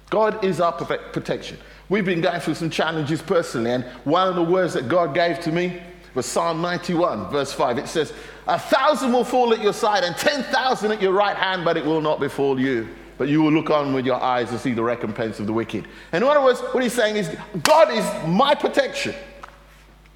God 0.09 0.43
is 0.43 0.59
our 0.59 0.73
protection. 0.73 1.59
We've 1.91 2.07
been 2.07 2.23
going 2.23 2.41
through 2.41 2.55
some 2.55 2.71
challenges 2.71 3.21
personally, 3.21 3.73
and 3.73 3.85
one 4.05 4.27
of 4.27 4.37
the 4.37 4.43
words 4.43 4.73
that 4.73 4.89
God 4.89 5.13
gave 5.13 5.39
to 5.41 5.53
me 5.53 5.83
was 6.15 6.27
Psalm 6.27 6.61
91, 6.61 7.31
verse 7.31 7.53
5. 7.53 7.79
It 7.79 7.89
says, 7.89 8.13
A 8.47 8.59
thousand 8.59 9.13
will 9.13 9.25
fall 9.25 9.53
at 9.53 9.63
your 9.63 9.73
side 9.73 10.05
and 10.05 10.17
10,000 10.17 10.93
at 10.93 11.01
your 11.01 11.13
right 11.13 11.37
hand, 11.37 11.65
but 11.65 11.77
it 11.77 11.85
will 11.85 12.01
not 12.01 12.21
befall 12.21 12.59
you. 12.59 12.89
But 13.19 13.29
you 13.29 13.43
will 13.43 13.53
look 13.53 13.69
on 13.69 13.93
with 13.93 14.07
your 14.07 14.21
eyes 14.21 14.49
to 14.49 14.59
see 14.59 14.73
the 14.73 14.83
recompense 14.83 15.41
of 15.41 15.47
the 15.47 15.53
wicked. 15.53 15.87
In 16.13 16.23
other 16.23 16.43
words, 16.43 16.61
what 16.73 16.83
he's 16.83 16.95
saying 16.95 17.17
is, 17.17 17.31
God 17.63 17.93
is 17.93 18.05
my 18.27 18.55
protection. 18.55 19.15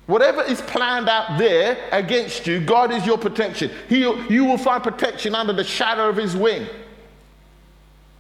Whatever 0.07 0.43
is 0.43 0.61
planned 0.63 1.09
out 1.09 1.39
there 1.39 1.79
against 1.93 2.47
you, 2.47 2.61
God 2.61 2.93
is 2.93 3.07
your 3.07 3.19
protection. 3.19 3.71
He, 3.89 4.01
you 4.01 4.45
will 4.45 4.59
find 4.59 4.83
protection 4.83 5.35
under 5.35 5.53
the 5.53 5.65
shadow 5.65 6.09
of 6.09 6.17
his 6.17 6.37
wing. 6.37 6.67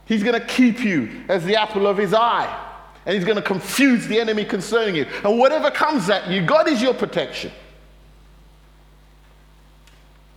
He's 0.07 0.23
going 0.23 0.39
to 0.39 0.47
keep 0.47 0.85
you 0.85 1.25
as 1.29 1.45
the 1.45 1.57
apple 1.57 1.87
of 1.87 1.97
his 1.97 2.15
eye. 2.15 2.73
And 3.07 3.15
he's 3.15 3.25
going 3.25 3.37
to 3.37 3.43
confuse 3.43 4.07
the 4.07 4.19
enemy 4.19 4.45
concerning 4.45 4.97
you. 4.97 5.07
And 5.25 5.39
whatever 5.39 5.71
comes 5.71 6.09
at 6.09 6.31
you, 6.31 6.45
God 6.45 6.69
is 6.69 6.81
your 6.81 6.95
protection. 6.95 7.53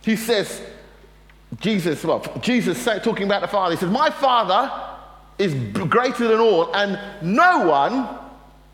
He 0.02 0.16
says, 0.16 0.62
Jesus, 1.60 2.04
well, 2.04 2.20
Jesus 2.40 2.84
talking 2.84 3.24
about 3.24 3.42
the 3.42 3.48
Father, 3.48 3.74
he 3.74 3.80
says, 3.80 3.90
My 3.90 4.10
Father 4.10 4.70
is 5.38 5.54
greater 5.72 6.28
than 6.28 6.40
all, 6.40 6.74
and 6.74 6.98
no 7.22 7.66
one 7.66 8.08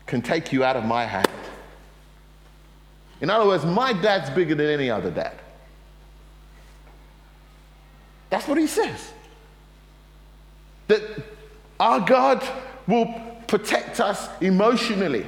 can 0.05 0.21
take 0.21 0.51
you 0.51 0.63
out 0.63 0.75
of 0.75 0.85
my 0.85 1.05
hand. 1.05 1.27
In 3.21 3.29
other 3.29 3.45
words, 3.45 3.65
my 3.65 3.93
dad's 3.93 4.29
bigger 4.29 4.55
than 4.55 4.67
any 4.67 4.89
other 4.89 5.09
dad. 5.09 5.39
That's 8.29 8.47
what 8.47 8.57
he 8.57 8.67
says. 8.67 9.13
That 10.87 11.01
our 11.79 12.01
God 12.01 12.43
will 12.87 13.13
protect 13.47 13.99
us 13.99 14.27
emotionally 14.41 15.25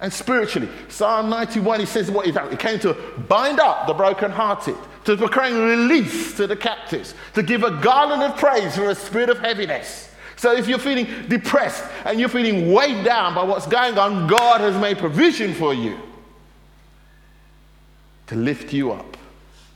and 0.00 0.12
spiritually. 0.12 0.68
Psalm 0.88 1.28
91, 1.30 1.80
he 1.80 1.86
says 1.86 2.10
what 2.10 2.26
he. 2.26 2.32
He 2.50 2.56
came 2.56 2.78
to 2.80 2.94
bind 3.28 3.60
up 3.60 3.86
the 3.86 3.94
brokenhearted, 3.94 4.76
to 5.06 5.16
proclaim 5.16 5.56
release 5.56 6.36
to 6.36 6.46
the 6.46 6.56
captives, 6.56 7.14
to 7.34 7.42
give 7.42 7.62
a 7.62 7.70
garland 7.70 8.22
of 8.22 8.36
praise 8.36 8.76
for 8.76 8.90
a 8.90 8.94
spirit 8.94 9.30
of 9.30 9.38
heaviness. 9.38 10.10
So 10.36 10.52
if 10.52 10.68
you're 10.68 10.78
feeling 10.78 11.06
depressed 11.28 11.84
and 12.04 12.20
you're 12.20 12.28
feeling 12.28 12.72
weighed 12.72 13.04
down 13.04 13.34
by 13.34 13.42
what's 13.42 13.66
going 13.66 13.96
on, 13.96 14.26
God 14.26 14.60
has 14.60 14.76
made 14.80 14.98
provision 14.98 15.54
for 15.54 15.72
you 15.72 15.98
to 18.26 18.34
lift 18.34 18.72
you 18.72 18.92
up, 18.92 19.16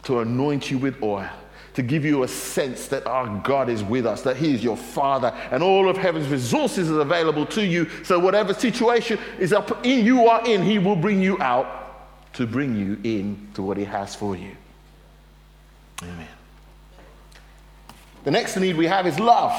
to 0.03 0.21
anoint 0.21 0.71
you 0.71 0.79
with 0.79 1.03
oil 1.03 1.31
to 1.75 1.83
give 1.83 2.05
you 2.05 2.25
a 2.25 2.29
sense 2.29 2.89
that 2.89 3.07
our 3.07 3.41
God 3.43 3.69
is 3.69 3.83
with 3.83 4.05
us, 4.05 4.23
that 4.23 4.37
He 4.37 4.53
is 4.53 4.63
your 4.63 4.77
Father, 4.77 5.29
and 5.51 5.63
all 5.63 5.89
of 5.89 5.97
heaven's 5.97 6.29
resources 6.29 6.91
are 6.91 7.01
available 7.01 7.47
to 7.47 7.65
you. 7.65 7.89
So, 8.03 8.19
whatever 8.19 8.53
situation 8.53 9.19
is 9.39 9.53
up 9.53 9.87
in 9.87 10.05
you 10.05 10.27
are 10.27 10.45
in, 10.47 10.63
He 10.63 10.79
will 10.79 10.97
bring 10.97 11.23
you 11.23 11.41
out 11.41 12.35
to 12.35 12.47
bring 12.47 12.77
you 12.77 12.99
in 13.05 13.49
to 13.55 13.63
what 13.63 13.77
He 13.77 13.85
has 13.85 14.15
for 14.15 14.37
you. 14.37 14.57
Amen. 16.03 16.29
The 18.25 18.31
next 18.31 18.57
need 18.57 18.77
we 18.77 18.87
have 18.87 19.07
is 19.07 19.19
love. 19.19 19.55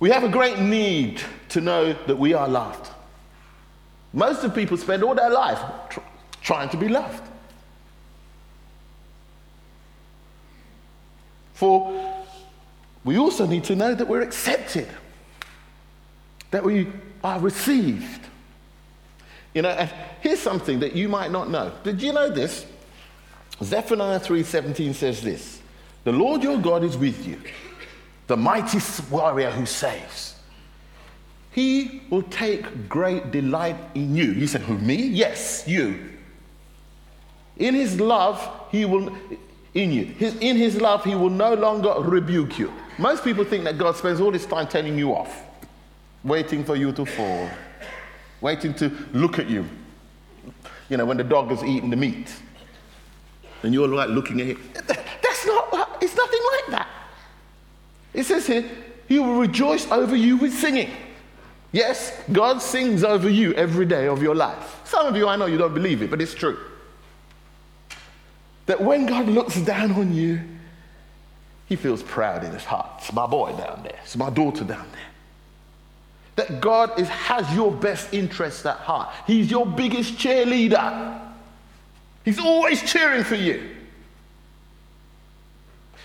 We 0.00 0.10
have 0.10 0.24
a 0.24 0.28
great 0.28 0.58
need 0.58 1.22
to 1.50 1.60
know 1.60 1.92
that 2.06 2.16
we 2.18 2.34
are 2.34 2.48
loved. 2.48 2.90
Most 4.12 4.44
of 4.44 4.54
people 4.54 4.76
spend 4.76 5.02
all 5.02 5.14
their 5.14 5.30
life 5.30 5.60
tr- 5.90 6.00
trying 6.42 6.68
to 6.70 6.76
be 6.76 6.88
loved. 6.88 7.22
For 11.54 12.24
we 13.04 13.18
also 13.18 13.46
need 13.46 13.64
to 13.64 13.76
know 13.76 13.94
that 13.94 14.06
we're 14.06 14.22
accepted, 14.22 14.88
that 16.50 16.64
we 16.64 16.88
are 17.22 17.38
received. 17.40 18.20
You 19.52 19.62
know, 19.62 19.70
and 19.70 19.90
here's 20.20 20.40
something 20.40 20.80
that 20.80 20.94
you 20.94 21.08
might 21.08 21.30
not 21.30 21.48
know. 21.50 21.72
Did 21.84 22.02
you 22.02 22.12
know 22.12 22.28
this? 22.28 22.66
Zephaniah 23.62 24.20
3:17 24.20 24.94
says 24.94 25.22
this: 25.22 25.60
"The 26.04 26.12
Lord 26.12 26.42
your 26.42 26.58
God 26.58 26.84
is 26.84 26.96
with 26.96 27.26
you, 27.26 27.40
the 28.26 28.36
mighty 28.36 28.78
warrior 29.10 29.50
who 29.50 29.66
saves. 29.66 30.34
He 31.52 32.02
will 32.10 32.22
take 32.22 32.88
great 32.88 33.30
delight 33.30 33.76
in 33.94 34.16
you." 34.16 34.32
You 34.32 34.46
said, 34.46 34.62
"Who 34.62 34.78
me?" 34.78 34.96
Yes, 34.96 35.64
you. 35.66 36.10
In 37.56 37.74
his 37.74 38.00
love, 38.00 38.50
he 38.70 38.84
will 38.84 39.16
in 39.74 39.92
you. 39.92 40.04
His, 40.04 40.34
in 40.36 40.56
his 40.56 40.80
love, 40.80 41.04
he 41.04 41.14
will 41.14 41.30
no 41.30 41.54
longer 41.54 41.94
rebuke 41.98 42.58
you. 42.58 42.72
Most 42.98 43.24
people 43.24 43.44
think 43.44 43.64
that 43.64 43.78
God 43.78 43.96
spends 43.96 44.20
all 44.20 44.32
his 44.32 44.46
time 44.46 44.66
telling 44.66 44.98
you 44.98 45.12
off, 45.12 45.42
waiting 46.24 46.64
for 46.64 46.76
you 46.76 46.92
to 46.92 47.04
fall 47.04 47.48
waiting 48.44 48.74
to 48.74 48.90
look 49.14 49.38
at 49.38 49.48
you. 49.48 49.64
You 50.90 50.98
know, 50.98 51.06
when 51.06 51.16
the 51.16 51.24
dog 51.24 51.48
has 51.48 51.64
eaten 51.64 51.88
the 51.88 51.96
meat. 51.96 52.30
And 53.64 53.72
you're 53.72 53.88
like 53.88 54.10
looking 54.10 54.40
at 54.40 54.46
him. 54.46 54.70
That's 54.74 55.46
not, 55.46 55.98
it's 56.00 56.14
nothing 56.14 56.40
like 56.52 56.66
that. 56.70 56.88
It 58.12 58.24
says 58.24 58.46
here, 58.46 58.64
he 59.08 59.18
will 59.18 59.38
rejoice 59.38 59.90
over 59.90 60.14
you 60.14 60.36
with 60.36 60.52
singing. 60.52 60.90
Yes, 61.72 62.12
God 62.30 62.62
sings 62.62 63.02
over 63.02 63.28
you 63.28 63.52
every 63.54 63.86
day 63.86 64.06
of 64.06 64.22
your 64.22 64.34
life. 64.34 64.80
Some 64.84 65.06
of 65.06 65.16
you, 65.16 65.26
I 65.26 65.36
know 65.36 65.46
you 65.46 65.58
don't 65.58 65.74
believe 65.74 66.02
it, 66.02 66.10
but 66.10 66.22
it's 66.22 66.34
true. 66.34 66.58
That 68.66 68.80
when 68.80 69.06
God 69.06 69.26
looks 69.26 69.60
down 69.60 69.92
on 69.92 70.14
you, 70.14 70.40
he 71.66 71.76
feels 71.76 72.02
proud 72.02 72.44
in 72.44 72.52
his 72.52 72.64
heart. 72.64 72.86
It's 72.98 73.12
my 73.12 73.26
boy 73.26 73.56
down 73.56 73.82
there, 73.82 73.98
it's 74.02 74.16
my 74.16 74.30
daughter 74.30 74.64
down 74.64 74.86
there. 74.92 75.00
That 76.36 76.60
God 76.60 76.98
is, 76.98 77.08
has 77.08 77.52
your 77.54 77.72
best 77.72 78.12
interests 78.12 78.66
at 78.66 78.76
heart. 78.76 79.12
He's 79.26 79.50
your 79.50 79.66
biggest 79.66 80.14
cheerleader. 80.14 81.32
He's 82.24 82.38
always 82.38 82.82
cheering 82.90 83.24
for 83.24 83.34
you. 83.34 83.70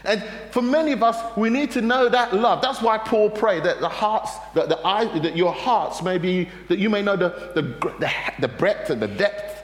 And 0.03 0.23
for 0.51 0.61
many 0.61 0.93
of 0.93 1.03
us, 1.03 1.17
we 1.35 1.49
need 1.49 1.71
to 1.71 1.81
know 1.81 2.07
that 2.09 2.33
love. 2.33 2.61
That's 2.61 2.81
why 2.81 2.97
Paul 2.97 3.29
prayed 3.29 3.63
that 3.63 3.81
the 3.81 3.89
hearts, 3.89 4.31
that 4.53 4.69
the 4.69 4.85
eyes, 4.85 5.09
that 5.21 5.35
your 5.35 5.51
hearts 5.51 6.01
may 6.01 6.17
be, 6.17 6.49
that 6.69 6.79
you 6.79 6.89
may 6.89 7.01
know 7.01 7.15
the, 7.15 7.51
the, 7.55 7.61
the, 7.99 8.11
the 8.39 8.47
breadth 8.47 8.89
and 8.89 9.01
the 9.01 9.07
depth 9.07 9.63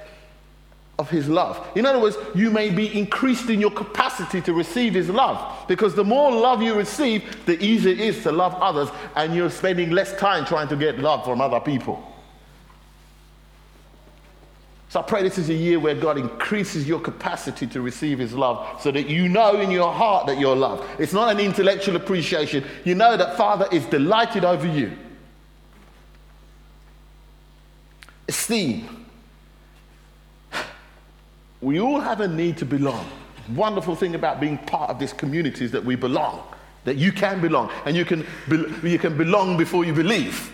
of 0.99 1.09
his 1.09 1.27
love. 1.27 1.65
In 1.75 1.85
other 1.85 1.99
words, 1.99 2.17
you 2.33 2.51
may 2.51 2.69
be 2.69 2.97
increased 2.97 3.49
in 3.49 3.59
your 3.59 3.71
capacity 3.71 4.41
to 4.41 4.53
receive 4.53 4.93
his 4.93 5.09
love. 5.09 5.67
Because 5.67 5.95
the 5.95 6.03
more 6.03 6.31
love 6.31 6.61
you 6.61 6.73
receive, 6.73 7.45
the 7.45 7.61
easier 7.63 7.93
it 7.93 7.99
is 7.99 8.23
to 8.23 8.31
love 8.31 8.55
others, 8.55 8.89
and 9.15 9.33
you're 9.33 9.49
spending 9.49 9.91
less 9.91 10.15
time 10.17 10.45
trying 10.45 10.67
to 10.69 10.75
get 10.75 10.99
love 10.99 11.23
from 11.25 11.41
other 11.41 11.59
people. 11.59 12.01
So 14.95 15.01
I 15.01 15.03
pray 15.03 15.23
this 15.23 15.37
is 15.37 15.49
a 15.49 15.53
year 15.53 15.77
where 15.77 15.93
God 15.93 16.17
increases 16.17 16.87
your 16.87 17.01
capacity 17.01 17.67
to 17.67 17.81
receive 17.81 18.17
his 18.17 18.31
love 18.31 18.81
so 18.81 18.91
that 18.91 19.09
you 19.09 19.27
know 19.27 19.59
in 19.59 19.69
your 19.69 19.91
heart 19.91 20.25
that 20.27 20.39
you're 20.39 20.55
loved. 20.55 20.87
It's 21.01 21.11
not 21.11 21.29
an 21.29 21.41
intellectual 21.41 21.97
appreciation. 21.97 22.63
You 22.85 22.95
know 22.95 23.17
that 23.17 23.35
Father 23.35 23.67
is 23.73 23.85
delighted 23.87 24.45
over 24.45 24.65
you. 24.65 24.93
Esteem 28.29 29.05
we 31.59 31.81
all 31.81 31.99
have 31.99 32.21
a 32.21 32.27
need 32.29 32.55
to 32.59 32.65
belong. 32.65 33.05
Wonderful 33.53 33.97
thing 33.97 34.15
about 34.15 34.39
being 34.39 34.57
part 34.57 34.89
of 34.89 34.97
this 34.97 35.11
community 35.11 35.65
is 35.65 35.71
that 35.71 35.83
we 35.83 35.97
belong, 35.97 36.41
that 36.85 36.95
you 36.95 37.11
can 37.11 37.41
belong, 37.41 37.69
and 37.85 37.97
you 37.97 38.05
can, 38.05 38.25
be, 38.47 38.89
you 38.91 38.97
can 38.97 39.17
belong 39.17 39.57
before 39.57 39.83
you 39.83 39.91
believe. 39.91 40.53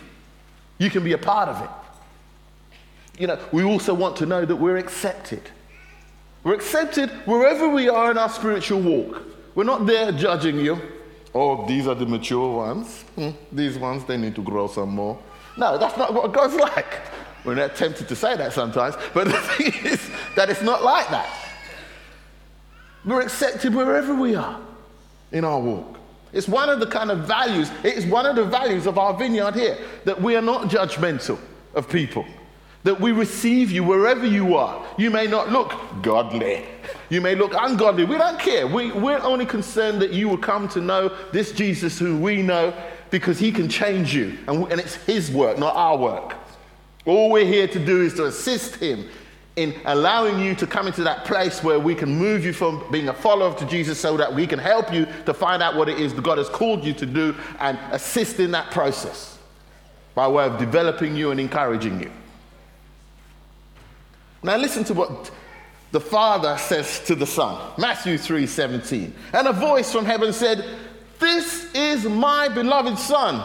You 0.79 0.89
can 0.89 1.03
be 1.03 1.13
a 1.13 1.17
part 1.19 1.48
of 1.48 1.63
it. 1.63 1.69
You 3.18 3.27
know, 3.27 3.39
we 3.51 3.63
also 3.63 3.94
want 3.94 4.16
to 4.18 4.25
know 4.25 4.46
that 4.46 4.55
we're 4.55 4.77
accepted. 4.77 5.42
We're 6.44 6.55
accepted 6.55 7.09
wherever 7.25 7.70
we 7.70 7.88
are 7.90 8.12
in 8.12 8.18
our 8.18 8.29
spiritual 8.29 8.81
walk. 8.81 9.24
We're 9.53 9.64
not 9.64 9.85
there 9.85 10.12
judging 10.12 10.59
you. 10.59 10.79
Oh, 11.33 11.66
these 11.68 11.88
are 11.88 11.96
the 11.96 12.05
mature 12.05 12.57
ones. 12.57 13.03
Hmm, 13.16 13.29
these 13.51 13.77
ones, 13.77 14.05
they 14.05 14.18
need 14.18 14.35
to 14.35 14.42
grow 14.42 14.68
some 14.68 14.90
more. 14.90 15.20
No, 15.57 15.77
that's 15.77 15.98
not 15.98 16.14
what 16.14 16.31
God's 16.33 16.55
like. 16.75 17.00
We're 17.44 17.55
not 17.55 17.75
tempted 17.75 18.07
to 18.07 18.16
say 18.16 18.35
that 18.38 18.53
sometimes, 18.53 18.96
but 19.14 19.25
the 19.27 19.33
thing 19.33 19.85
is 19.85 20.09
that 20.35 20.50
it's 20.50 20.62
not 20.62 20.83
like 20.83 21.09
that. 21.09 21.29
We're 23.05 23.22
accepted 23.22 23.74
wherever 23.74 24.14
we 24.14 24.35
are 24.35 24.59
in 25.31 25.44
our 25.44 25.59
walk. 25.59 25.98
It's 26.33 26.48
one 26.48 26.70
of 26.70 26.79
the 26.79 26.88
kind 26.88 27.12
of 27.12 27.25
values, 27.25 27.70
it's 27.83 28.05
one 28.05 28.25
of 28.25 28.35
the 28.35 28.46
values 28.46 28.85
of 28.85 28.98
our 28.98 29.14
vineyard 29.14 29.55
here 29.55 29.77
that 30.05 30.22
we 30.22 30.35
are 30.35 30.42
not 30.42 30.70
judgmental 30.70 31.38
of 31.74 31.90
people, 31.90 32.25
that 32.83 33.00
we 33.00 33.11
receive 33.11 33.72
you 33.72 33.83
wherever 33.83 34.25
you 34.25 34.55
are. 34.55 34.85
You 34.98 35.11
may 35.11 35.27
not 35.27 35.51
look 35.51 35.74
godly, 36.01 36.65
you 37.09 37.22
may 37.22 37.35
look 37.35 37.53
ungodly. 37.55 38.05
We 38.05 38.17
don't 38.17 38.39
care. 38.39 38.67
We, 38.67 38.91
we're 38.91 39.20
only 39.20 39.46
concerned 39.46 40.01
that 40.01 40.11
you 40.11 40.29
will 40.29 40.37
come 40.37 40.67
to 40.70 40.81
know 40.81 41.15
this 41.31 41.51
Jesus 41.51 42.00
who 42.00 42.17
we 42.17 42.41
know 42.41 42.74
because 43.09 43.37
he 43.37 43.51
can 43.51 43.67
change 43.67 44.15
you, 44.15 44.37
and, 44.48 44.72
and 44.72 44.79
it's 44.79 44.96
his 44.96 45.29
work, 45.31 45.57
not 45.57 45.75
our 45.75 45.98
work. 45.98 46.35
All 47.05 47.29
we're 47.31 47.46
here 47.46 47.67
to 47.67 47.85
do 47.85 48.01
is 48.01 48.13
to 48.15 48.25
assist 48.25 48.75
him 48.75 49.07
in 49.57 49.75
allowing 49.85 50.39
you 50.39 50.55
to 50.55 50.65
come 50.65 50.87
into 50.87 51.03
that 51.03 51.25
place 51.25 51.61
where 51.61 51.79
we 51.79 51.94
can 51.94 52.09
move 52.09 52.46
you 52.46 52.53
from 52.53 52.83
being 52.89 53.09
a 53.09 53.13
follower 53.13 53.53
to 53.57 53.65
Jesus 53.65 54.00
so 54.00 54.15
that 54.15 54.33
we 54.33 54.48
can 54.48 54.59
help 54.59 54.94
you 54.94 55.05
to 55.25 55.33
find 55.33 55.61
out 55.61 55.75
what 55.75 55.89
it 55.89 56.00
is 56.00 56.13
that 56.13 56.24
God 56.24 56.37
has 56.37 56.48
called 56.48 56.85
you 56.85 56.94
to 56.94 57.05
do 57.05 57.35
and 57.59 57.77
assist 57.91 58.39
in 58.39 58.51
that 58.51 58.72
process 58.72 59.37
by 60.15 60.27
way 60.27 60.46
of 60.46 60.57
developing 60.57 61.15
you 61.15 61.31
and 61.31 61.39
encouraging 61.39 62.00
you. 62.01 62.11
Now 64.44 64.58
listen 64.58 64.84
to 64.86 64.94
what 64.94 65.32
the 65.92 66.00
Father 66.00 66.58
says 66.58 67.01
to 67.06 67.16
the 67.16 67.27
Son. 67.27 67.74
Matthew 67.77 68.18
3:17. 68.18 69.14
And 69.34 69.48
a 69.48 69.54
voice 69.54 69.92
from 69.92 70.06
heaven 70.06 70.34
said, 70.34 70.64
"This 71.20 71.68
is 71.74 72.06
my 72.06 72.48
beloved 72.48 72.98
Son, 72.98 73.42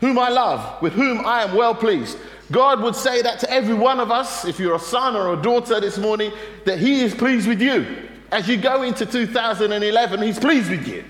whom 0.00 0.18
I 0.18 0.28
love, 0.28 0.80
with 0.80 0.92
whom 0.92 1.26
I 1.26 1.42
am 1.42 1.54
well 1.54 1.74
pleased." 1.74 2.16
God 2.50 2.80
would 2.80 2.96
say 2.96 3.20
that 3.22 3.40
to 3.40 3.50
every 3.50 3.74
one 3.74 4.00
of 4.00 4.10
us, 4.10 4.46
if 4.46 4.58
you're 4.58 4.76
a 4.76 4.80
son 4.80 5.14
or 5.14 5.34
a 5.34 5.36
daughter 5.36 5.80
this 5.80 5.98
morning, 5.98 6.32
that 6.64 6.78
He 6.78 7.02
is 7.02 7.14
pleased 7.14 7.46
with 7.46 7.60
you. 7.60 8.08
As 8.30 8.48
you 8.48 8.56
go 8.56 8.82
into 8.82 9.04
2011, 9.04 10.22
He's 10.22 10.38
pleased 10.38 10.70
with 10.70 10.86
you. 10.88 11.04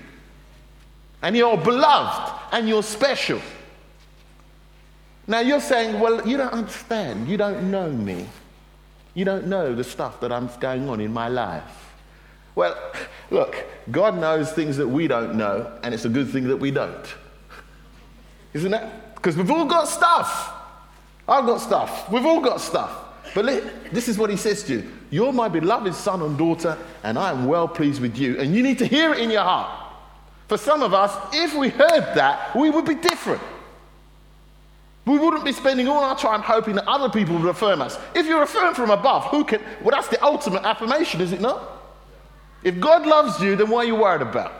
And 1.21 1.35
you're 1.35 1.57
beloved 1.57 2.33
and 2.51 2.67
you're 2.67 2.83
special. 2.83 3.41
Now 5.27 5.41
you're 5.41 5.61
saying, 5.61 5.99
well, 5.99 6.27
you 6.27 6.37
don't 6.37 6.53
understand. 6.53 7.27
You 7.27 7.37
don't 7.37 7.69
know 7.69 7.89
me. 7.89 8.27
You 9.19 9.25
don't 9.25 9.47
know 9.47 9.75
the 9.75 9.83
stuff 9.83 10.21
that 10.21 10.31
I'm 10.31 10.49
going 10.61 10.87
on 10.87 11.01
in 11.01 11.11
my 11.11 11.27
life. 11.27 11.91
Well, 12.55 12.77
look, 13.29 13.65
God 13.91 14.17
knows 14.17 14.53
things 14.53 14.77
that 14.77 14.87
we 14.87 15.09
don't 15.09 15.35
know, 15.35 15.77
and 15.83 15.93
it's 15.93 16.05
a 16.05 16.09
good 16.09 16.29
thing 16.29 16.47
that 16.47 16.55
we 16.55 16.71
don't. 16.71 17.05
Isn't 18.53 18.73
it? 18.73 18.89
Because 19.15 19.35
we've 19.35 19.51
all 19.51 19.65
got 19.65 19.89
stuff. 19.89 20.53
I've 21.27 21.45
got 21.45 21.57
stuff. 21.57 22.09
We've 22.09 22.25
all 22.25 22.39
got 22.39 22.61
stuff. 22.61 22.97
But 23.35 23.91
this 23.91 24.07
is 24.07 24.17
what 24.17 24.29
he 24.29 24.37
says 24.37 24.63
to 24.63 24.75
you 24.75 24.89
You're 25.09 25.33
my 25.33 25.49
beloved 25.49 25.95
son 25.95 26.21
and 26.21 26.37
daughter, 26.37 26.77
and 27.03 27.19
I 27.19 27.31
am 27.31 27.45
well 27.45 27.67
pleased 27.67 28.01
with 28.01 28.17
you. 28.17 28.39
And 28.39 28.55
you 28.55 28.63
need 28.63 28.79
to 28.79 28.85
hear 28.85 29.11
it 29.11 29.19
in 29.19 29.29
your 29.31 29.43
heart. 29.43 29.69
For 30.47 30.57
some 30.57 30.81
of 30.81 30.93
us, 30.93 31.13
if 31.33 31.53
we 31.57 31.67
heard 31.67 32.15
that, 32.15 32.55
we 32.55 32.69
would 32.69 32.85
be 32.85 32.95
different. 32.95 33.41
We 35.09 35.17
wouldn't 35.17 35.43
be 35.43 35.53
spending 35.53 35.87
all 35.87 36.03
our 36.03 36.15
time 36.15 36.43
hoping 36.43 36.75
that 36.75 36.87
other 36.87 37.09
people 37.09 37.35
would 37.35 37.49
affirm 37.49 37.81
us. 37.81 37.97
If 38.13 38.27
you're 38.27 38.43
affirmed 38.43 38.75
from 38.75 38.91
above, 38.91 39.25
who 39.25 39.43
can? 39.43 39.59
Well, 39.81 39.89
that's 39.89 40.07
the 40.07 40.23
ultimate 40.23 40.63
affirmation, 40.63 41.19
is 41.19 41.31
it 41.31 41.41
not? 41.41 41.67
If 42.63 42.79
God 42.79 43.07
loves 43.07 43.41
you, 43.41 43.55
then 43.55 43.71
what 43.71 43.85
are 43.85 43.87
you 43.87 43.95
worried 43.95 44.21
about? 44.21 44.53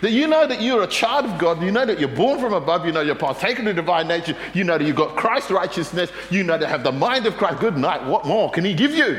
That 0.00 0.12
you 0.12 0.26
know 0.26 0.46
that 0.46 0.62
you're 0.62 0.82
a 0.82 0.86
child 0.86 1.26
of 1.26 1.36
God, 1.36 1.62
you 1.62 1.70
know 1.70 1.84
that 1.84 2.00
you're 2.00 2.08
born 2.08 2.40
from 2.40 2.54
above, 2.54 2.86
you 2.86 2.92
know 2.92 3.02
you're 3.02 3.14
partaking 3.14 3.66
of 3.66 3.76
divine 3.76 4.08
nature, 4.08 4.34
you 4.54 4.64
know 4.64 4.78
that 4.78 4.86
you've 4.86 4.96
got 4.96 5.14
Christ's 5.14 5.50
righteousness, 5.50 6.10
you 6.30 6.42
know 6.42 6.56
that 6.56 6.64
you 6.64 6.70
have 6.70 6.82
the 6.82 6.92
mind 6.92 7.26
of 7.26 7.36
Christ. 7.36 7.60
Good 7.60 7.76
night, 7.76 8.02
what 8.06 8.24
more 8.24 8.50
can 8.50 8.64
He 8.64 8.72
give 8.72 8.92
you? 8.92 9.18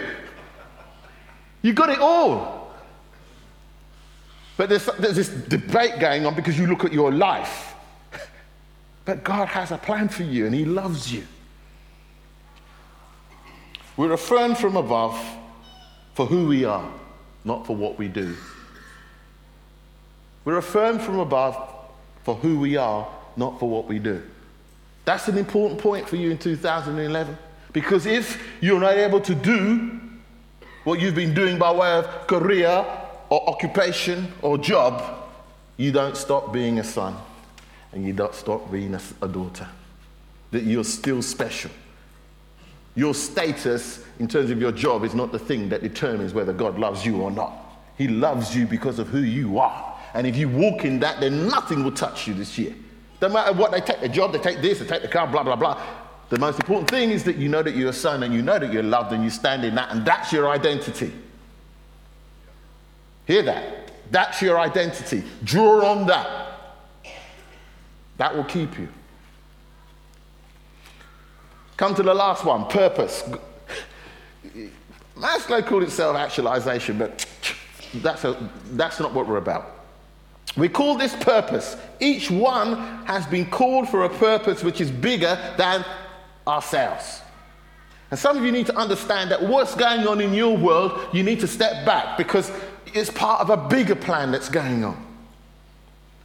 You 1.62 1.74
got 1.74 1.90
it 1.90 2.00
all. 2.00 2.74
But 4.58 4.70
there's, 4.70 4.88
there's 4.98 5.18
this 5.18 5.30
debate 5.30 6.00
going 6.00 6.26
on 6.26 6.34
because 6.34 6.58
you 6.58 6.66
look 6.66 6.84
at 6.84 6.94
your 6.94 7.12
life. 7.12 7.76
But 9.08 9.24
God 9.24 9.48
has 9.48 9.72
a 9.72 9.78
plan 9.78 10.10
for 10.10 10.24
you 10.24 10.46
and 10.48 10.54
He 10.54 10.66
loves 10.66 11.14
you. 11.14 11.24
We're 13.96 14.12
affirmed 14.12 14.58
from 14.58 14.76
above 14.76 15.18
for 16.14 16.26
who 16.26 16.46
we 16.46 16.66
are, 16.66 16.92
not 17.46 17.66
for 17.66 17.74
what 17.74 17.98
we 17.98 18.10
do. 18.10 18.36
We're 20.44 20.58
affirmed 20.58 21.02
from 21.02 21.20
above 21.20 21.56
for 22.26 22.36
who 22.36 22.60
we 22.60 22.76
are, 22.76 23.08
not 23.38 23.58
for 23.62 23.70
what 23.70 23.88
we 23.88 23.98
do. 23.98 24.22
That's 25.06 25.30
an 25.30 25.38
important 25.38 25.80
point 25.80 26.08
for 26.10 26.18
you 26.18 26.30
in 26.30 26.38
2011. 26.38 27.38
Because 27.72 28.06
if 28.06 28.46
you're 28.60 28.82
not 28.82 28.98
able 28.98 29.22
to 29.22 29.34
do 29.34 30.02
what 30.84 31.00
you've 31.00 31.16
been 31.16 31.34
doing 31.34 31.58
by 31.58 31.72
way 31.72 31.94
of 31.94 32.28
career 32.28 32.86
or 33.30 33.50
occupation 33.50 34.34
or 34.42 34.58
job, 34.58 35.30
you 35.78 35.94
don't 35.94 36.18
stop 36.18 36.52
being 36.52 36.80
a 36.80 36.84
son 36.84 37.16
and 37.98 38.06
you 38.06 38.14
don't 38.14 38.36
stop 38.36 38.72
being 38.72 38.94
a, 38.94 39.02
a 39.24 39.28
daughter. 39.28 39.68
That 40.52 40.64
you're 40.64 40.84
still 40.84 41.24
special. 41.24 41.72
Your 42.94 43.16
status 43.16 44.06
in 44.20 44.28
terms 44.28 44.52
of 44.52 44.62
your 44.62 44.72
job 44.72 45.04
is 45.04 45.16
not 45.16 45.32
the 45.32 45.40
thing 45.40 45.68
that 45.70 45.82
determines 45.82 46.32
whether 46.32 46.54
God 46.54 46.78
loves 46.78 47.04
you 47.04 47.22
or 47.22 47.32
not. 47.32 47.54
He 47.98 48.08
loves 48.08 48.56
you 48.56 48.68
because 48.68 49.00
of 49.00 49.08
who 49.08 49.22
you 49.22 49.58
are. 49.58 50.00
And 50.14 50.28
if 50.28 50.38
you 50.38 50.48
walk 50.48 50.86
in 50.86 51.00
that, 51.00 51.20
then 51.20 51.48
nothing 51.48 51.84
will 51.84 51.92
touch 51.92 52.28
you 52.28 52.36
this 52.36 52.56
year. 52.60 52.76
No 53.20 53.30
matter 53.30 53.52
what, 53.52 53.72
they 53.72 53.82
take 53.82 54.00
the 54.00 54.10
job, 54.10 54.32
they 54.32 54.40
take 54.40 54.62
this, 54.62 54.78
they 54.78 54.86
take 54.86 55.02
the 55.02 55.08
car, 55.08 55.26
blah, 55.26 55.42
blah, 55.42 55.56
blah. 55.56 55.82
The 56.30 56.38
most 56.38 56.60
important 56.60 56.92
thing 56.92 57.10
is 57.10 57.24
that 57.24 57.38
you 57.38 57.50
know 57.50 57.64
that 57.64 57.76
you're 57.76 57.90
a 57.90 57.94
son 57.94 58.22
and 58.22 58.32
you 58.32 58.44
know 58.44 58.60
that 58.60 58.72
you're 58.72 58.84
loved 58.84 59.12
and 59.12 59.24
you 59.24 59.32
stand 59.32 59.66
in 59.66 59.74
that, 59.74 59.92
and 59.92 60.06
that's 60.06 60.32
your 60.32 60.50
identity. 60.50 61.12
Hear 63.26 63.42
that? 63.42 63.92
That's 64.12 64.40
your 64.40 64.60
identity. 64.60 65.24
Draw 65.44 65.84
on 65.84 66.06
that. 66.08 66.47
That 68.18 68.36
will 68.36 68.44
keep 68.44 68.78
you. 68.78 68.90
Come 71.78 71.94
to 71.96 72.04
the 72.04 72.14
last 72.14 72.44
one 72.44 72.66
purpose. 72.68 73.24
Maslow 75.16 75.66
called 75.66 75.84
it 75.84 75.92
self 75.92 76.16
actualization, 76.16 76.98
but 76.98 77.26
that's, 77.96 78.24
a, 78.24 78.50
that's 78.72 79.00
not 79.00 79.14
what 79.14 79.28
we're 79.28 79.38
about. 79.38 79.74
We 80.56 80.70
call 80.70 80.96
this 80.96 81.16
purpose. 81.18 81.78
Each 82.00 82.32
one 82.32 82.78
has 83.06 83.28
been 83.28 83.46
called 83.50 83.90
for 83.90 84.06
a 84.06 84.10
purpose 84.10 84.64
which 84.64 84.82
is 84.82 84.90
bigger 84.90 85.38
than 85.58 85.86
ourselves. 86.48 87.22
And 88.10 88.20
some 88.20 88.38
of 88.38 88.44
you 88.44 88.52
need 88.52 88.66
to 88.68 88.76
understand 88.76 89.32
that 89.32 89.44
what's 89.44 89.76
going 89.76 90.08
on 90.08 90.22
in 90.22 90.34
your 90.34 90.58
world, 90.58 91.10
you 91.14 91.24
need 91.24 91.40
to 91.42 91.48
step 91.48 91.86
back 91.86 92.18
because 92.18 92.52
it's 92.94 93.12
part 93.12 93.42
of 93.42 93.50
a 93.50 93.58
bigger 93.58 93.96
plan 93.96 94.32
that's 94.32 94.50
going 94.50 94.84
on. 94.84 95.07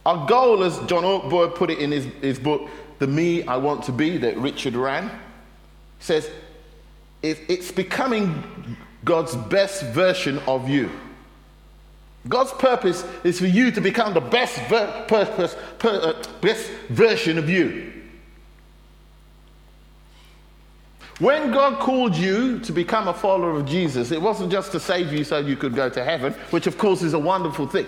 Our 0.05 0.27
goal, 0.27 0.63
as 0.63 0.77
John 0.87 1.03
Ortberg 1.03 1.55
put 1.55 1.69
it 1.69 1.79
in 1.79 1.91
his, 1.91 2.05
his 2.21 2.39
book, 2.39 2.69
The 2.99 3.07
Me 3.07 3.43
I 3.43 3.57
Want 3.57 3.83
to 3.85 3.91
Be, 3.91 4.17
that 4.17 4.37
Richard 4.37 4.75
ran, 4.75 5.11
says 5.99 6.29
it's 7.21 7.71
becoming 7.71 8.43
God's 9.05 9.35
best 9.35 9.83
version 9.87 10.39
of 10.39 10.67
you. 10.67 10.89
God's 12.27 12.51
purpose 12.53 13.05
is 13.23 13.39
for 13.39 13.47
you 13.47 13.71
to 13.71 13.81
become 13.81 14.13
the 14.13 14.21
best, 14.21 14.57
ver- 14.69 15.05
purpose, 15.07 15.55
per, 15.79 15.89
uh, 15.89 16.23
best 16.41 16.69
version 16.89 17.37
of 17.37 17.49
you. 17.49 17.91
When 21.19 21.51
God 21.51 21.79
called 21.79 22.15
you 22.15 22.59
to 22.59 22.71
become 22.71 23.07
a 23.07 23.13
follower 23.13 23.51
of 23.51 23.65
Jesus, 23.65 24.11
it 24.11 24.21
wasn't 24.21 24.51
just 24.51 24.71
to 24.71 24.79
save 24.79 25.13
you 25.13 25.23
so 25.23 25.39
you 25.39 25.55
could 25.55 25.75
go 25.75 25.89
to 25.89 26.03
heaven, 26.03 26.33
which 26.49 26.65
of 26.65 26.77
course 26.77 27.01
is 27.01 27.13
a 27.13 27.19
wonderful 27.19 27.67
thing. 27.67 27.87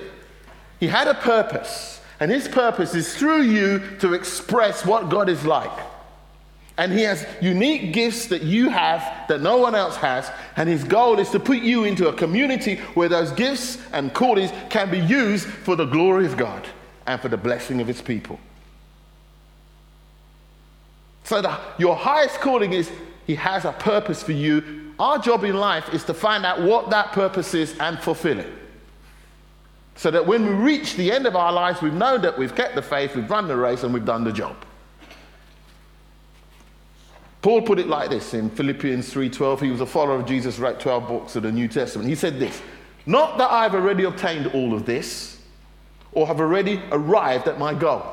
He 0.80 0.88
had 0.88 1.08
a 1.08 1.16
purpose, 1.16 2.02
and 2.20 2.32
his 2.32 2.48
purpose 2.48 2.96
is 2.96 3.16
through 3.16 3.42
you 3.42 3.82
to 4.00 4.14
express 4.14 4.86
what 4.86 5.10
God 5.10 5.30
is 5.30 5.46
like. 5.46 5.72
And 6.78 6.92
he 6.92 7.04
has 7.04 7.26
unique 7.42 7.94
gifts 7.94 8.28
that 8.28 8.42
you 8.42 8.70
have 8.70 9.28
that 9.30 9.42
no 9.42 9.58
one 9.58 9.76
else 9.76 9.96
has. 9.98 10.30
And 10.58 10.68
his 10.68 10.84
goal 10.84 11.20
is 11.20 11.30
to 11.30 11.40
put 11.40 11.60
you 11.60 11.86
into 11.86 12.10
a 12.10 12.14
community 12.14 12.78
where 12.96 13.08
those 13.08 13.32
gifts 13.32 13.78
and 13.94 14.14
callings 14.14 14.52
can 14.70 14.92
be 14.92 15.00
used 15.00 15.48
for 15.48 15.76
the 15.76 15.86
glory 15.86 16.26
of 16.26 16.36
God 16.36 16.68
and 17.08 17.22
for 17.22 17.30
the 17.30 17.38
blessing 17.38 17.80
of 17.80 17.88
his 17.88 18.02
people. 18.02 18.40
So, 21.24 21.42
the, 21.42 21.58
your 21.80 21.96
highest 21.96 22.40
calling 22.42 22.74
is 22.74 22.92
he 23.26 23.36
has 23.36 23.66
a 23.66 23.72
purpose 23.72 24.22
for 24.22 24.34
you. 24.34 24.94
Our 25.00 25.18
job 25.18 25.44
in 25.44 25.56
life 25.56 25.94
is 25.94 26.04
to 26.06 26.14
find 26.14 26.46
out 26.46 26.62
what 26.62 26.90
that 26.92 27.14
purpose 27.14 27.54
is 27.54 27.76
and 27.80 28.00
fulfill 28.00 28.40
it. 28.40 28.52
So 29.96 30.12
that 30.12 30.26
when 30.26 30.46
we 30.46 30.52
reach 30.52 30.96
the 30.96 31.12
end 31.12 31.26
of 31.26 31.36
our 31.36 31.52
lives, 31.52 31.82
we've 31.82 31.94
known 31.94 32.22
that 32.22 32.38
we've 32.38 32.54
kept 32.54 32.76
the 32.76 32.82
faith, 32.82 33.16
we've 33.16 33.30
run 33.30 33.48
the 33.48 33.56
race, 33.56 33.84
and 33.84 33.94
we've 33.94 34.06
done 34.06 34.24
the 34.24 34.32
job. 34.32 34.56
Paul 37.42 37.62
put 37.62 37.80
it 37.80 37.88
like 37.88 38.10
this 38.10 38.34
in 38.34 38.50
Philippians 38.50 39.14
3:12. 39.14 39.62
He 39.62 39.70
was 39.70 39.80
a 39.80 39.86
follower 39.86 40.20
of 40.20 40.26
Jesus, 40.26 40.60
wrote 40.60 40.80
12 40.80 41.08
books 41.08 41.36
of 41.36 41.44
the 41.44 41.52
New 41.52 41.68
Testament. 41.68 42.10
He 42.10 42.16
said 42.16 42.40
this: 42.40 42.62
"Not 43.06 43.38
that 43.38 43.52
I've 43.52 43.76
already 43.76 44.04
obtained 44.04 44.48
all 44.48 44.74
of 44.74 44.86
this, 44.86 45.38
or 46.12 46.28
have 46.28 46.40
already 46.40 46.82
arrived 46.92 47.48
at 47.48 47.60
my 47.60 47.74
goal." 47.74 48.04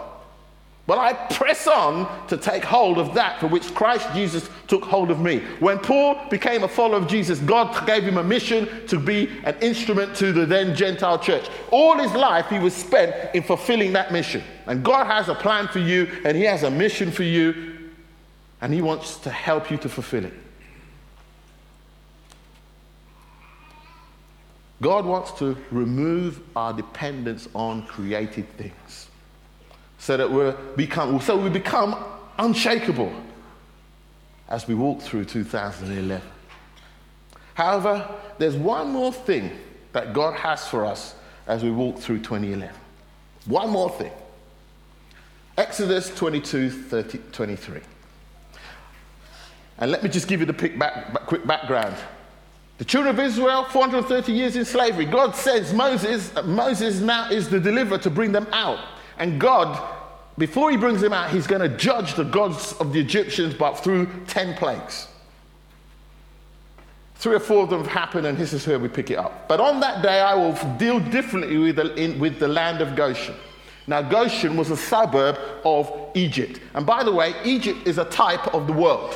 But 0.84 0.98
I 0.98 1.12
press 1.12 1.68
on 1.68 2.26
to 2.26 2.36
take 2.36 2.64
hold 2.64 2.98
of 2.98 3.14
that 3.14 3.38
for 3.38 3.46
which 3.46 3.72
Christ 3.72 4.08
Jesus 4.14 4.50
took 4.66 4.84
hold 4.84 5.12
of 5.12 5.20
me. 5.20 5.38
When 5.60 5.78
Paul 5.78 6.18
became 6.28 6.64
a 6.64 6.68
follower 6.68 6.96
of 6.96 7.06
Jesus, 7.06 7.38
God 7.38 7.86
gave 7.86 8.02
him 8.02 8.18
a 8.18 8.24
mission 8.24 8.86
to 8.88 8.98
be 8.98 9.28
an 9.44 9.56
instrument 9.60 10.16
to 10.16 10.32
the 10.32 10.44
then 10.44 10.74
Gentile 10.74 11.20
church. 11.20 11.48
All 11.70 11.96
his 11.98 12.12
life 12.12 12.48
he 12.48 12.58
was 12.58 12.74
spent 12.74 13.32
in 13.32 13.44
fulfilling 13.44 13.92
that 13.92 14.12
mission. 14.12 14.42
And 14.66 14.84
God 14.84 15.06
has 15.06 15.28
a 15.28 15.36
plan 15.36 15.68
for 15.68 15.78
you, 15.78 16.10
and 16.24 16.36
he 16.36 16.42
has 16.44 16.64
a 16.64 16.70
mission 16.70 17.12
for 17.12 17.22
you, 17.22 17.90
and 18.60 18.74
he 18.74 18.82
wants 18.82 19.18
to 19.18 19.30
help 19.30 19.70
you 19.70 19.76
to 19.78 19.88
fulfill 19.88 20.24
it. 20.24 20.34
God 24.80 25.06
wants 25.06 25.30
to 25.38 25.56
remove 25.70 26.40
our 26.56 26.72
dependence 26.72 27.48
on 27.54 27.86
created 27.86 28.48
things 28.56 29.10
so 30.02 30.16
that 30.16 30.28
we 30.28 30.52
become 30.74 31.20
so 31.20 31.36
we 31.36 31.48
become 31.48 31.94
unshakable 32.36 33.12
as 34.48 34.66
we 34.66 34.74
walk 34.74 35.00
through 35.00 35.24
2011. 35.24 36.20
However, 37.54 38.12
there's 38.36 38.56
one 38.56 38.90
more 38.90 39.12
thing 39.12 39.56
that 39.92 40.12
God 40.12 40.34
has 40.34 40.66
for 40.66 40.84
us 40.84 41.14
as 41.46 41.62
we 41.62 41.70
walk 41.70 42.00
through 42.00 42.18
2011. 42.18 42.74
One 43.46 43.70
more 43.70 43.90
thing. 43.90 44.10
Exodus 45.56 46.12
22, 46.12 46.68
30, 46.70 47.18
23. 47.30 47.80
And 49.78 49.92
let 49.92 50.02
me 50.02 50.08
just 50.08 50.26
give 50.26 50.40
you 50.40 50.46
the 50.46 50.52
back, 50.52 51.14
quick 51.26 51.46
background. 51.46 51.94
The 52.78 52.84
children 52.84 53.14
of 53.14 53.20
Israel, 53.24 53.66
430 53.66 54.32
years 54.32 54.56
in 54.56 54.64
slavery. 54.64 55.04
God 55.04 55.36
says 55.36 55.72
Moses, 55.72 56.32
Moses 56.44 56.98
now 56.98 57.30
is 57.30 57.48
the 57.48 57.60
deliverer 57.60 57.98
to 57.98 58.10
bring 58.10 58.32
them 58.32 58.48
out. 58.50 58.80
And 59.22 59.40
God, 59.40 59.80
before 60.36 60.72
he 60.72 60.76
brings 60.76 61.00
him 61.00 61.12
out, 61.12 61.30
he's 61.30 61.46
going 61.46 61.62
to 61.62 61.76
judge 61.76 62.14
the 62.14 62.24
gods 62.24 62.72
of 62.80 62.92
the 62.92 62.98
Egyptians, 62.98 63.54
but 63.54 63.74
through 63.74 64.08
10 64.26 64.56
plagues. 64.56 65.06
Three 67.14 67.36
or 67.36 67.38
four 67.38 67.62
of 67.62 67.70
them 67.70 67.78
have 67.84 67.92
happened, 67.92 68.26
and 68.26 68.36
this 68.36 68.52
is 68.52 68.66
where 68.66 68.80
we 68.80 68.88
pick 68.88 69.12
it 69.12 69.18
up. 69.18 69.46
But 69.46 69.60
on 69.60 69.78
that 69.78 70.02
day, 70.02 70.18
I 70.18 70.34
will 70.34 70.54
deal 70.76 70.98
differently 70.98 71.56
with 71.56 71.76
the, 71.76 71.94
in, 71.94 72.18
with 72.18 72.40
the 72.40 72.48
land 72.48 72.80
of 72.80 72.96
Goshen. 72.96 73.36
Now, 73.86 74.02
Goshen 74.02 74.56
was 74.56 74.72
a 74.72 74.76
suburb 74.76 75.38
of 75.64 76.10
Egypt. 76.14 76.58
And 76.74 76.84
by 76.84 77.04
the 77.04 77.12
way, 77.12 77.32
Egypt 77.44 77.86
is 77.86 77.98
a 77.98 78.06
type 78.06 78.52
of 78.52 78.66
the 78.66 78.72
world 78.72 79.14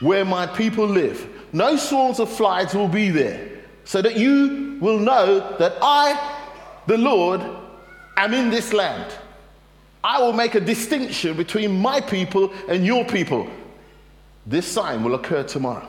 where 0.00 0.24
my 0.24 0.46
people 0.46 0.86
live. 0.86 1.28
No 1.52 1.76
swarms 1.76 2.20
of 2.20 2.32
flies 2.32 2.74
will 2.74 2.88
be 2.88 3.10
there, 3.10 3.50
so 3.84 4.00
that 4.00 4.16
you 4.16 4.78
will 4.80 4.98
know 4.98 5.58
that 5.58 5.76
I, 5.82 6.36
the 6.86 6.96
Lord, 6.98 7.42
am 8.16 8.34
in 8.34 8.50
this 8.50 8.72
land. 8.72 9.12
I 10.02 10.20
will 10.20 10.32
make 10.32 10.54
a 10.54 10.60
distinction 10.60 11.36
between 11.36 11.80
my 11.80 12.00
people 12.00 12.52
and 12.68 12.86
your 12.86 13.04
people. 13.04 13.48
This 14.46 14.66
sign 14.66 15.02
will 15.02 15.14
occur 15.14 15.42
tomorrow. 15.42 15.88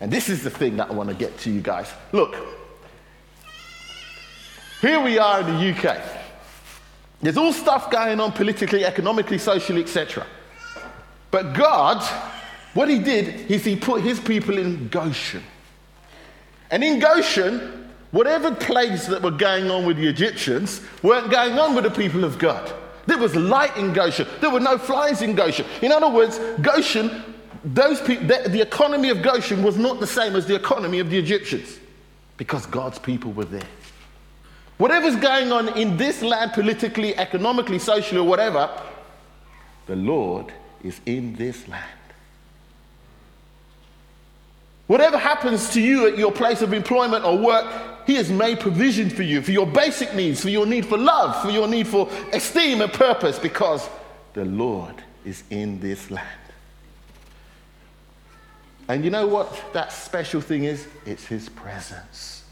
And 0.00 0.12
this 0.12 0.28
is 0.28 0.44
the 0.44 0.50
thing 0.50 0.76
that 0.76 0.90
I 0.90 0.92
want 0.92 1.08
to 1.08 1.14
get 1.14 1.38
to 1.38 1.50
you 1.50 1.60
guys. 1.60 1.90
Look, 2.12 2.36
here 4.80 5.00
we 5.00 5.18
are 5.18 5.40
in 5.40 5.46
the 5.46 5.74
UK. 5.74 5.98
There's 7.20 7.36
all 7.36 7.52
stuff 7.52 7.90
going 7.90 8.20
on 8.20 8.32
politically, 8.32 8.84
economically, 8.84 9.38
socially, 9.38 9.82
etc. 9.82 10.24
But 11.30 11.52
God, 11.52 12.02
what 12.74 12.88
He 12.88 12.98
did 12.98 13.50
is 13.50 13.64
He 13.64 13.74
put 13.74 14.02
His 14.02 14.20
people 14.20 14.56
in 14.56 14.88
Goshen. 14.88 15.42
And 16.70 16.84
in 16.84 17.00
Goshen, 17.00 17.87
whatever 18.10 18.54
plagues 18.54 19.06
that 19.08 19.22
were 19.22 19.30
going 19.30 19.70
on 19.70 19.84
with 19.86 19.96
the 19.96 20.06
Egyptians 20.06 20.80
weren't 21.02 21.30
going 21.30 21.58
on 21.58 21.74
with 21.74 21.84
the 21.84 21.90
people 21.90 22.24
of 22.24 22.38
God. 22.38 22.72
There 23.06 23.18
was 23.18 23.34
light 23.34 23.76
in 23.76 23.92
Goshen. 23.92 24.26
There 24.40 24.50
were 24.50 24.60
no 24.60 24.76
flies 24.76 25.22
in 25.22 25.34
Goshen. 25.34 25.66
In 25.80 25.92
other 25.92 26.08
words, 26.08 26.38
Goshen, 26.60 27.24
those 27.64 28.00
the, 28.02 28.48
the 28.48 28.60
economy 28.60 29.08
of 29.08 29.22
Goshen 29.22 29.62
was 29.62 29.76
not 29.76 30.00
the 30.00 30.06
same 30.06 30.36
as 30.36 30.46
the 30.46 30.54
economy 30.54 30.98
of 30.98 31.10
the 31.10 31.18
Egyptians 31.18 31.78
because 32.36 32.66
God's 32.66 32.98
people 32.98 33.32
were 33.32 33.44
there. 33.44 33.62
Whatever's 34.76 35.16
going 35.16 35.50
on 35.50 35.76
in 35.76 35.96
this 35.96 36.22
land, 36.22 36.52
politically, 36.52 37.16
economically, 37.16 37.78
socially, 37.78 38.20
or 38.20 38.26
whatever, 38.26 38.70
the 39.86 39.96
Lord 39.96 40.52
is 40.84 41.00
in 41.04 41.34
this 41.34 41.66
land. 41.66 41.84
Whatever 44.86 45.18
happens 45.18 45.70
to 45.70 45.80
you 45.80 46.06
at 46.06 46.16
your 46.16 46.32
place 46.32 46.62
of 46.62 46.72
employment 46.72 47.24
or 47.24 47.36
work, 47.36 47.66
He 48.08 48.14
has 48.14 48.30
made 48.30 48.58
provision 48.58 49.10
for 49.10 49.22
you, 49.22 49.42
for 49.42 49.50
your 49.50 49.66
basic 49.66 50.14
needs, 50.14 50.40
for 50.40 50.48
your 50.48 50.64
need 50.64 50.86
for 50.86 50.96
love, 50.96 51.42
for 51.42 51.50
your 51.50 51.68
need 51.68 51.86
for 51.86 52.08
esteem 52.32 52.80
and 52.80 52.90
purpose, 52.90 53.38
because 53.38 53.86
the 54.32 54.46
Lord 54.46 54.94
is 55.26 55.42
in 55.50 55.78
this 55.78 56.10
land. 56.10 56.26
And 58.88 59.04
you 59.04 59.10
know 59.10 59.26
what 59.26 59.62
that 59.74 59.92
special 59.92 60.40
thing 60.40 60.64
is? 60.64 60.88
It's 61.04 61.26
His 61.26 61.50
presence. 61.50 62.44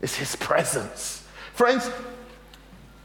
It's 0.00 0.16
His 0.16 0.34
presence. 0.34 1.24
Friends, 1.54 1.88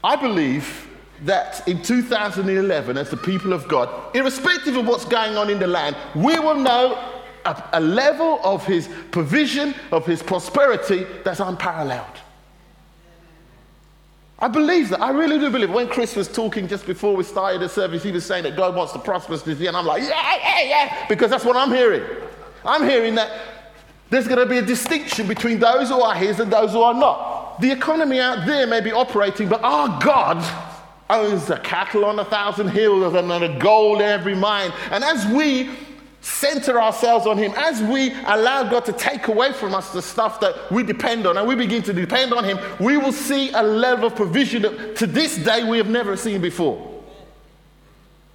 I 0.04 0.16
believe 0.16 0.88
that 1.26 1.68
in 1.68 1.84
2011, 1.84 2.98
as 2.98 3.12
the 3.12 3.18
people 3.18 3.54
of 3.54 3.68
God, 3.68 4.16
irrespective 4.16 4.78
of 4.78 4.88
what's 4.88 5.06
going 5.06 5.38
on 5.38 5.52
in 5.52 5.60
the 5.60 5.68
land, 5.68 5.96
we 6.16 6.40
will 6.40 6.56
know 6.56 7.17
a, 7.48 7.70
a 7.74 7.80
level 7.80 8.40
of 8.44 8.66
His 8.66 8.90
provision, 9.12 9.74
of 9.92 10.06
His 10.06 10.22
prosperity 10.22 11.06
that's 11.24 11.40
unparalleled. 11.40 12.06
I 14.40 14.48
believe 14.48 14.90
that. 14.90 15.02
I 15.02 15.10
really 15.10 15.40
do 15.40 15.50
believe. 15.50 15.72
When 15.72 15.88
Chris 15.88 16.16
was 16.16 16.28
talking 16.28 16.68
just 16.68 16.86
before 16.86 17.16
we 17.16 17.24
started 17.24 17.62
the 17.62 17.70
service, 17.70 18.04
he 18.04 18.12
was 18.12 18.24
saying 18.24 18.44
that 18.44 18.56
God 18.56 18.76
wants 18.76 18.94
to 18.94 19.00
prosper 19.00 19.34
us 19.34 19.42
this 19.42 19.58
year. 19.58 19.70
And 19.70 19.78
I'm 19.78 19.86
like, 19.86 20.04
yeah, 20.04 20.38
yeah, 20.38 20.62
yeah, 20.62 21.08
because 21.08 21.32
that's 21.32 21.44
what 21.44 21.56
I'm 21.56 21.72
hearing. 21.72 22.04
I'm 22.64 22.84
hearing 22.84 23.16
that 23.16 23.32
there's 24.12 24.28
going 24.28 24.40
to 24.40 24.46
be 24.46 24.60
a 24.60 24.62
distinction 24.62 25.28
between 25.28 25.60
those 25.60 25.90
who 25.90 26.02
are 26.02 26.14
His 26.14 26.40
and 26.40 26.54
those 26.54 26.74
who 26.74 26.82
are 26.82 26.94
not. 26.94 27.60
The 27.62 27.72
economy 27.72 28.20
out 28.20 28.46
there 28.46 28.68
may 28.68 28.80
be 28.80 28.92
operating, 28.92 29.50
but 29.50 29.64
our 29.64 30.00
God 30.00 30.38
owns 31.10 31.48
the 31.48 31.58
cattle 31.58 32.06
on 32.06 32.20
a 32.20 32.26
thousand 32.26 32.68
hills 32.68 33.16
and 33.16 33.30
the 33.32 33.58
gold 33.60 34.02
in 34.02 34.08
every 34.08 34.36
mine. 34.36 34.72
And 34.92 35.04
as 35.04 35.26
we 35.34 35.72
center 36.28 36.80
ourselves 36.80 37.26
on 37.26 37.38
Him, 37.38 37.54
as 37.56 37.82
we 37.82 38.12
allow 38.26 38.70
God 38.70 38.86
to 38.86 38.94
take 38.94 39.28
away 39.28 39.54
from 39.54 39.74
us 39.74 39.92
the 39.92 40.02
stuff 40.02 40.40
that 40.42 40.72
we 40.72 40.84
depend 40.84 41.26
on, 41.26 41.38
and 41.38 41.48
we 41.48 41.56
begin 41.56 41.82
to 41.84 41.94
depend 41.94 42.34
on 42.34 42.44
Him, 42.44 42.60
we 42.80 42.98
will 42.98 43.14
see 43.14 43.52
a 43.52 43.64
level 43.64 44.08
of 44.08 44.16
provision 44.16 44.62
that 44.64 44.98
to 44.98 45.08
this 45.08 45.38
day 45.38 45.64
we 45.64 45.78
have 45.78 45.90
never 45.90 46.18
seen 46.18 46.42
before. 46.42 46.96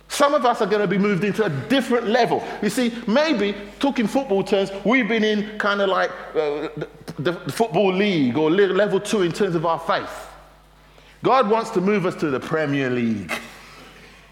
Some 0.09 0.35
of 0.35 0.45
us 0.45 0.61
are 0.61 0.67
going 0.67 0.83
to 0.83 0.89
be 0.89 0.99
moved 0.99 1.25
into 1.25 1.45
a 1.45 1.49
different 1.49 2.07
level. 2.07 2.43
You 2.61 2.71
see, 2.71 2.93
maybe, 3.07 3.55
talking 3.79 4.07
football 4.07 4.43
terms, 4.43 4.71
we've 4.85 5.09
been 5.09 5.25
in 5.25 5.59
kind 5.59 5.81
of 5.81 5.89
like 5.89 6.11
uh, 6.35 6.69
the, 6.77 6.89
the 7.19 7.33
football 7.53 7.93
league 7.93 8.37
or 8.37 8.51
level 8.51 9.01
two 9.01 9.23
in 9.23 9.33
terms 9.33 9.55
of 9.55 9.65
our 9.65 9.79
faith. 9.79 10.29
God 11.23 11.49
wants 11.49 11.71
to 11.71 11.81
move 11.81 12.05
us 12.05 12.15
to 12.17 12.31
the 12.31 12.41
Premier 12.41 12.91
League, 12.91 13.33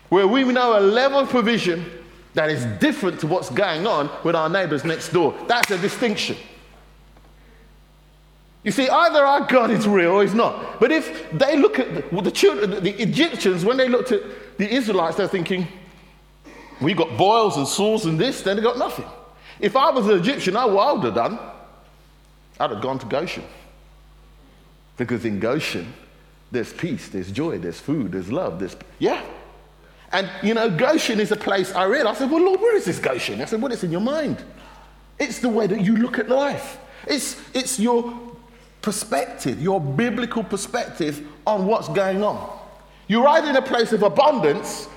where 0.09 0.27
we 0.27 0.45
know 0.45 0.79
a 0.79 0.81
level 0.81 1.21
of 1.21 1.29
provision 1.29 2.00
that 2.35 2.51
is 2.51 2.65
different 2.79 3.21
to 3.21 3.27
what's 3.27 3.51
going 3.51 3.87
on 3.87 4.11
with 4.25 4.37
our 4.37 4.49
neighbors 4.49 4.85
next 4.85 5.11
door. 5.11 5.35
That's 5.49 5.71
a 5.71 5.79
distinction. 5.79 6.37
You 8.63 8.73
see, 8.73 8.89
either 8.89 9.25
our 9.25 9.47
God 9.47 9.71
is 9.71 9.89
real 9.89 10.13
or 10.13 10.23
he's 10.23 10.35
not. 10.35 10.81
But 10.81 10.93
if 10.93 11.31
they 11.33 11.57
look 11.57 11.79
at 11.79 12.11
the, 12.11 12.21
the 12.21 12.31
children, 12.31 12.83
the 12.83 13.03
Egyptians, 13.03 13.65
when 13.65 13.77
they 13.77 13.89
looked 13.89 14.13
at 14.13 14.23
the 14.59 14.71
Israelites, 14.71 15.17
they're 15.17 15.29
thinking, 15.29 15.67
we 16.81 16.93
got 16.93 17.17
boils 17.17 17.57
and 17.57 17.67
sores 17.67 18.05
and 18.05 18.19
this, 18.19 18.43
then 18.43 18.57
they 18.57 18.63
got 18.63 18.79
nothing. 18.79 19.07
If 19.59 19.77
I 19.77 19.91
was 19.91 20.07
an 20.09 20.19
Egyptian, 20.19 20.57
I 20.57 20.67
would 20.67 21.05
have 21.05 21.15
done, 21.15 21.39
I'd 22.59 22.71
have 22.71 22.83
gone 22.83 22.99
to 22.99 23.07
Goshen. 23.07 23.45
Because 24.97 25.25
in 25.25 25.41
Goshen, 25.41 25.95
there's 26.53 26.73
peace, 26.73 27.09
there's 27.09 27.31
joy, 27.31 27.59
there's 27.59 27.81
food, 27.81 28.13
there's 28.13 28.31
love, 28.31 28.59
there's, 28.59 28.77
yeah. 28.99 29.25
And, 30.13 30.29
you 30.43 30.55
know, 30.55 30.69
Goshen 30.69 31.21
is 31.21 31.31
a 31.31 31.37
place 31.37 31.73
I 31.75 31.85
read. 31.85 32.07
I 32.07 32.15
said, 32.15 32.31
well, 32.31 32.43
Lord, 32.43 32.61
where 32.61 32.77
is 32.77 32.85
this 32.85 32.99
Goshen? 32.99 33.41
I 33.41 33.45
said, 33.45 33.63
well, 33.63 33.73
it's 33.73 33.85
in 33.85 33.93
your 33.93 34.01
mind. 34.01 34.43
It's 35.19 35.39
the 35.39 35.49
way 35.49 35.67
that 35.67 35.81
you 35.81 35.97
look 35.97 36.19
at 36.19 36.29
life. 36.29 36.79
It's, 37.07 37.41
it's 37.55 37.79
your 37.79 38.19
perspective, 38.83 39.61
your 39.61 39.81
biblical 39.81 40.43
perspective 40.43 41.27
on 41.47 41.67
what's 41.67 41.89
going 41.89 42.25
on. 42.25 42.59
You're 43.07 43.27
either 43.29 43.51
in 43.51 43.57
a 43.57 43.63
place 43.63 43.93
of 43.93 44.03
abundance 44.03 44.89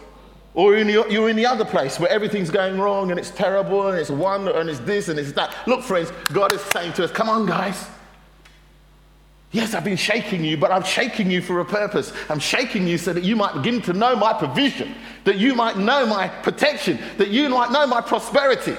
or 0.53 0.77
in 0.77 0.87
the, 0.87 1.05
you're 1.09 1.29
in 1.29 1.35
the 1.35 1.45
other 1.45 1.65
place 1.65 1.99
where 1.99 2.09
everything's 2.09 2.49
going 2.49 2.79
wrong 2.79 3.11
and 3.11 3.19
it's 3.19 3.31
terrible 3.31 3.87
and 3.87 3.97
it's 3.97 4.09
one 4.09 4.47
and 4.47 4.69
it's 4.69 4.79
this 4.79 5.09
and 5.09 5.19
it's 5.19 5.31
that. 5.33 5.55
Look, 5.67 5.81
friends, 5.81 6.11
God 6.31 6.53
is 6.53 6.61
saying 6.61 6.93
to 6.93 7.03
us, 7.03 7.11
come 7.11 7.29
on, 7.29 7.45
guys. 7.45 7.87
Yes, 9.53 9.73
I've 9.73 9.83
been 9.83 9.95
shaking 9.95 10.43
you, 10.43 10.57
but 10.57 10.71
I'm 10.71 10.83
shaking 10.83 11.31
you 11.31 11.41
for 11.41 11.61
a 11.61 11.65
purpose. 11.65 12.11
I'm 12.27 12.39
shaking 12.39 12.85
you 12.85 12.97
so 12.97 13.13
that 13.13 13.23
you 13.23 13.35
might 13.35 13.53
begin 13.53 13.81
to 13.83 13.93
know 13.93 14.15
my 14.15 14.33
provision, 14.33 14.93
that 15.23 15.37
you 15.37 15.55
might 15.55 15.77
know 15.77 16.05
my 16.05 16.27
protection, 16.27 16.99
that 17.17 17.29
you 17.29 17.47
might 17.49 17.71
know 17.71 17.87
my 17.87 18.01
prosperity. 18.01 18.75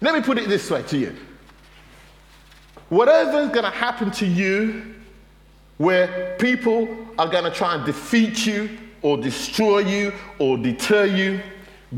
Let 0.00 0.14
me 0.14 0.20
put 0.20 0.38
it 0.38 0.48
this 0.48 0.70
way 0.70 0.82
to 0.82 0.98
you 0.98 1.16
whatever's 2.88 3.50
going 3.50 3.64
to 3.64 3.70
happen 3.70 4.10
to 4.12 4.26
you, 4.26 4.94
where 5.78 6.36
people 6.38 6.88
are 7.18 7.28
going 7.28 7.44
to 7.44 7.50
try 7.50 7.74
and 7.74 7.84
defeat 7.84 8.46
you 8.46 8.70
or 9.02 9.16
destroy 9.16 9.80
you 9.80 10.12
or 10.38 10.56
deter 10.56 11.04
you, 11.04 11.40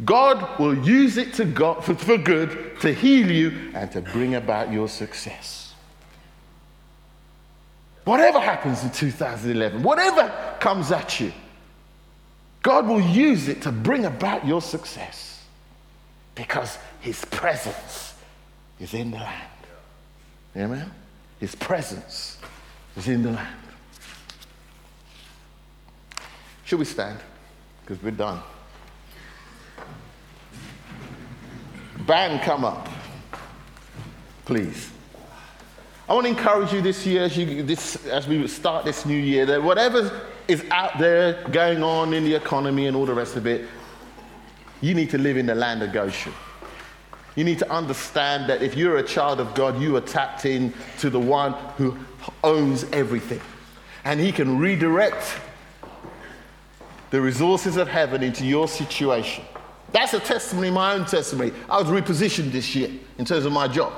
God 0.05 0.59
will 0.59 0.77
use 0.77 1.17
it 1.17 1.35
for, 1.35 1.83
for 1.83 2.19
good 2.19 2.81
to 2.81 2.93
heal 2.93 3.31
you 3.31 3.73
and 3.75 3.91
to 3.93 4.01
bring 4.01 4.35
about 4.35 4.73
your 4.73 4.89
success. 4.89 5.66
Whatever 8.07 8.39
happens 8.39 8.85
in 8.85 8.91
2011, 8.91 9.83
whatever 9.83 10.33
comes 10.61 10.93
at 10.93 11.19
you, 11.19 11.33
God 12.63 12.87
will 12.87 13.01
use 13.01 13.49
it 13.49 13.63
to 13.63 13.73
bring 13.73 14.05
about 14.05 14.47
your 14.47 14.63
success 14.63 15.45
because 16.37 16.79
His 17.01 17.25
presence 17.25 18.15
is 18.79 18.95
in 18.95 19.11
the 19.11 19.17
land. 19.17 19.51
Amen? 20.57 20.91
His 21.41 21.57
presence 21.57 22.39
is 22.97 23.09
in 23.09 23.25
the 23.25 23.33
land. 23.33 23.59
Should 26.65 26.79
we 26.79 26.85
stand? 26.85 27.19
Because 27.85 28.01
we're 28.05 28.13
done. 28.13 28.41
Band, 32.07 32.41
come 32.43 32.65
up, 32.65 32.89
please. 34.45 34.93
I 36.09 36.15
want 36.15 36.27
to 36.27 36.31
encourage 36.31 36.73
you 36.73 36.81
this 36.81 37.05
year 37.05 37.25
as, 37.25 37.37
you, 37.37 37.65
this, 37.65 38.07
as 38.07 38.29
we 38.29 38.47
start 38.47 38.85
this 38.85 39.05
new 39.05 39.19
year 39.19 39.45
that 39.47 39.61
whatever 39.61 40.29
is 40.47 40.65
out 40.71 40.99
there 40.99 41.43
going 41.51 41.83
on 41.83 42.15
in 42.15 42.25
the 42.25 42.33
economy 42.33 42.87
and 42.87 42.97
all 42.97 43.07
the 43.07 43.15
rest 43.15 43.35
of 43.35 43.45
it, 43.47 43.69
you 44.81 44.95
need 44.95 45.11
to 45.11 45.19
live 45.19 45.37
in 45.37 45.47
the 45.47 45.55
land 45.55 45.83
of 45.83 45.93
Goshen. 45.93 46.33
You 47.35 47.43
need 47.43 47.59
to 47.59 47.71
understand 47.73 48.49
that 48.49 48.63
if 48.63 48.77
you're 48.77 48.99
a 48.99 49.03
child 49.03 49.41
of 49.41 49.53
God, 49.57 49.81
you 49.81 49.97
are 49.97 50.01
tapped 50.01 50.45
in 50.47 50.73
to 51.01 51.11
the 51.11 51.19
one 51.19 51.55
who 51.77 51.97
owns 52.45 52.85
everything. 52.93 53.41
And 54.05 54.21
he 54.21 54.31
can 54.31 54.59
redirect 54.59 55.41
the 57.11 57.21
resources 57.21 57.77
of 57.77 57.89
heaven 57.89 58.23
into 58.23 58.47
your 58.47 58.69
situation. 58.69 59.45
That's 59.91 60.15
a 60.15 60.21
testimony, 60.21 60.71
my 60.71 60.95
own 60.95 61.05
testimony. 61.05 61.53
I 61.69 61.81
was 61.81 61.89
repositioned 61.89 62.53
this 62.53 62.77
year 62.77 62.91
in 63.19 63.25
terms 63.25 63.45
of 63.45 63.51
my 63.51 63.67
job. 63.67 63.93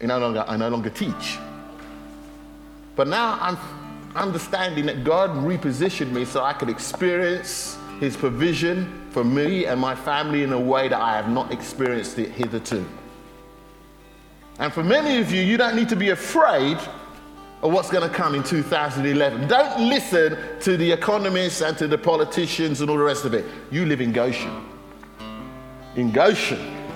I 0.00 0.06
no 0.06 0.18
longer, 0.18 0.44
I 0.46 0.56
no 0.56 0.68
longer 0.68 0.90
teach. 0.90 1.38
But 2.96 3.08
now 3.08 3.38
I'm 3.40 3.58
understanding 4.14 4.86
that 4.86 5.04
God 5.04 5.30
repositioned 5.30 6.10
me 6.10 6.24
so 6.24 6.42
I 6.42 6.52
could 6.52 6.68
experience 6.68 7.78
His 8.00 8.16
provision 8.16 9.06
for 9.10 9.24
me 9.24 9.66
and 9.66 9.80
my 9.80 9.94
family 9.94 10.42
in 10.42 10.52
a 10.52 10.60
way 10.60 10.88
that 10.88 11.00
I 11.00 11.16
have 11.16 11.28
not 11.28 11.52
experienced 11.52 12.18
it 12.18 12.30
hitherto. 12.30 12.84
And 14.58 14.72
for 14.72 14.82
many 14.82 15.18
of 15.18 15.30
you, 15.30 15.42
you 15.42 15.56
don't 15.56 15.76
need 15.76 15.88
to 15.90 15.96
be 15.96 16.10
afraid 16.10 16.78
of 17.62 17.72
what's 17.72 17.90
going 17.90 18.08
to 18.08 18.14
come 18.14 18.34
in 18.34 18.42
2011. 18.42 19.48
Don't 19.48 19.88
listen 19.88 20.36
to 20.60 20.76
the 20.76 20.90
economists 20.90 21.60
and 21.60 21.76
to 21.78 21.88
the 21.88 21.98
politicians 21.98 22.80
and 22.80 22.88
all 22.88 22.96
the 22.96 23.02
rest 23.02 23.24
of 23.24 23.34
it. 23.34 23.44
You 23.70 23.86
live 23.86 24.00
in 24.00 24.12
Goshen. 24.12 24.64
In 25.96 26.10
Goshen, 26.10 26.86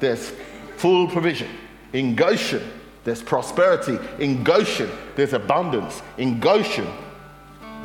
there's 0.00 0.32
full 0.76 1.08
provision. 1.08 1.48
In 1.92 2.14
Goshen, 2.14 2.62
there's 3.04 3.22
prosperity. 3.22 3.98
In 4.22 4.44
Goshen, 4.44 4.90
there's 5.16 5.32
abundance. 5.32 6.02
In 6.18 6.40
Goshen, 6.40 6.86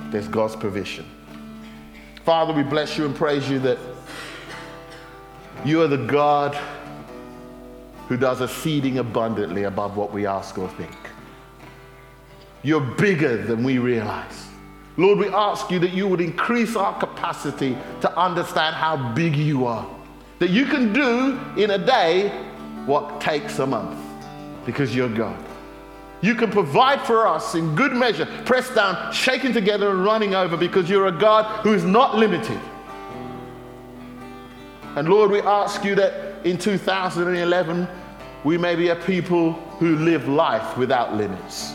there's 0.10 0.28
God's 0.28 0.56
provision. 0.56 1.06
Father, 2.26 2.54
we 2.54 2.64
bless 2.64 2.98
you 2.98 3.06
and 3.06 3.16
praise 3.16 3.50
you 3.50 3.60
that 3.60 3.78
you 5.66 5.82
are 5.82 5.88
the 5.88 5.98
God 5.98 6.56
who 8.08 8.18
does 8.18 8.42
exceeding 8.42 9.00
abundantly 9.00 9.64
above 9.64 9.96
what 9.96 10.12
we 10.12 10.26
ask 10.26 10.58
or 10.58 10.70
think. 10.70 10.96
You're 12.62 12.82
bigger 12.82 13.38
than 13.38 13.64
we 13.64 13.78
realize. 13.78 14.48
Lord, 14.98 15.20
we 15.20 15.28
ask 15.30 15.72
you 15.72 15.80
that 15.80 15.92
you 15.92 16.08
would 16.08 16.22
increase 16.22 16.76
our 16.76 16.98
capacity 17.00 17.78
to 18.02 18.18
understand 18.18 18.76
how 18.76 19.14
big 19.14 19.36
you 19.36 19.66
are. 19.66 19.90
That 20.40 20.50
you 20.50 20.66
can 20.66 20.94
do 20.94 21.40
in 21.58 21.72
a 21.72 21.78
day 21.78 22.32
what 22.86 23.22
takes 23.22 23.60
a 23.60 23.66
month 23.66 24.00
because 24.66 24.96
you're 24.96 25.10
God. 25.10 25.44
You 26.22 26.36
can 26.36 26.50
provide 26.50 27.02
for 27.02 27.28
us 27.28 27.54
in 27.54 27.76
good 27.76 27.92
measure, 27.92 28.26
pressed 28.46 28.76
down, 28.76 29.12
shaken 29.12 29.52
together, 29.52 29.90
and 29.90 30.06
running 30.06 30.36
over 30.36 30.56
because 30.56 30.90
you're 30.90 31.08
a 31.08 31.12
God 31.12 31.64
who 31.64 31.74
is 31.74 31.84
not 31.84 32.16
limited. 32.16 32.60
And 34.96 35.10
Lord, 35.10 35.32
we 35.32 35.42
ask 35.42 35.84
you 35.84 35.96
that 35.96 36.46
in 36.46 36.58
2011, 36.58 37.88
we 38.44 38.58
may 38.58 38.76
be 38.76 38.90
a 38.90 38.96
people 38.96 39.54
who 39.80 39.98
live 39.98 40.28
life 40.28 40.78
without 40.78 41.16
limits. 41.16 41.74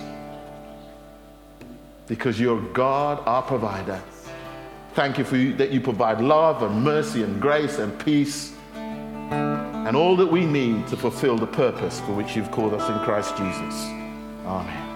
Because 2.06 2.40
you're 2.40 2.60
God, 2.72 3.22
our 3.26 3.42
provider. 3.42 4.02
Thank 4.94 5.18
you 5.18 5.24
for 5.24 5.36
you, 5.36 5.54
that 5.56 5.70
you 5.70 5.80
provide 5.80 6.20
love 6.20 6.62
and 6.62 6.82
mercy 6.82 7.22
and 7.22 7.40
grace 7.40 7.78
and 7.78 7.98
peace 8.02 8.54
and 9.88 9.96
all 9.96 10.14
that 10.16 10.26
we 10.26 10.44
need 10.44 10.86
to 10.86 10.98
fulfill 10.98 11.38
the 11.38 11.46
purpose 11.46 11.98
for 12.00 12.12
which 12.12 12.36
you've 12.36 12.50
called 12.50 12.74
us 12.74 12.86
in 12.90 12.98
Christ 13.06 13.34
Jesus. 13.38 13.86
Amen. 14.44 14.87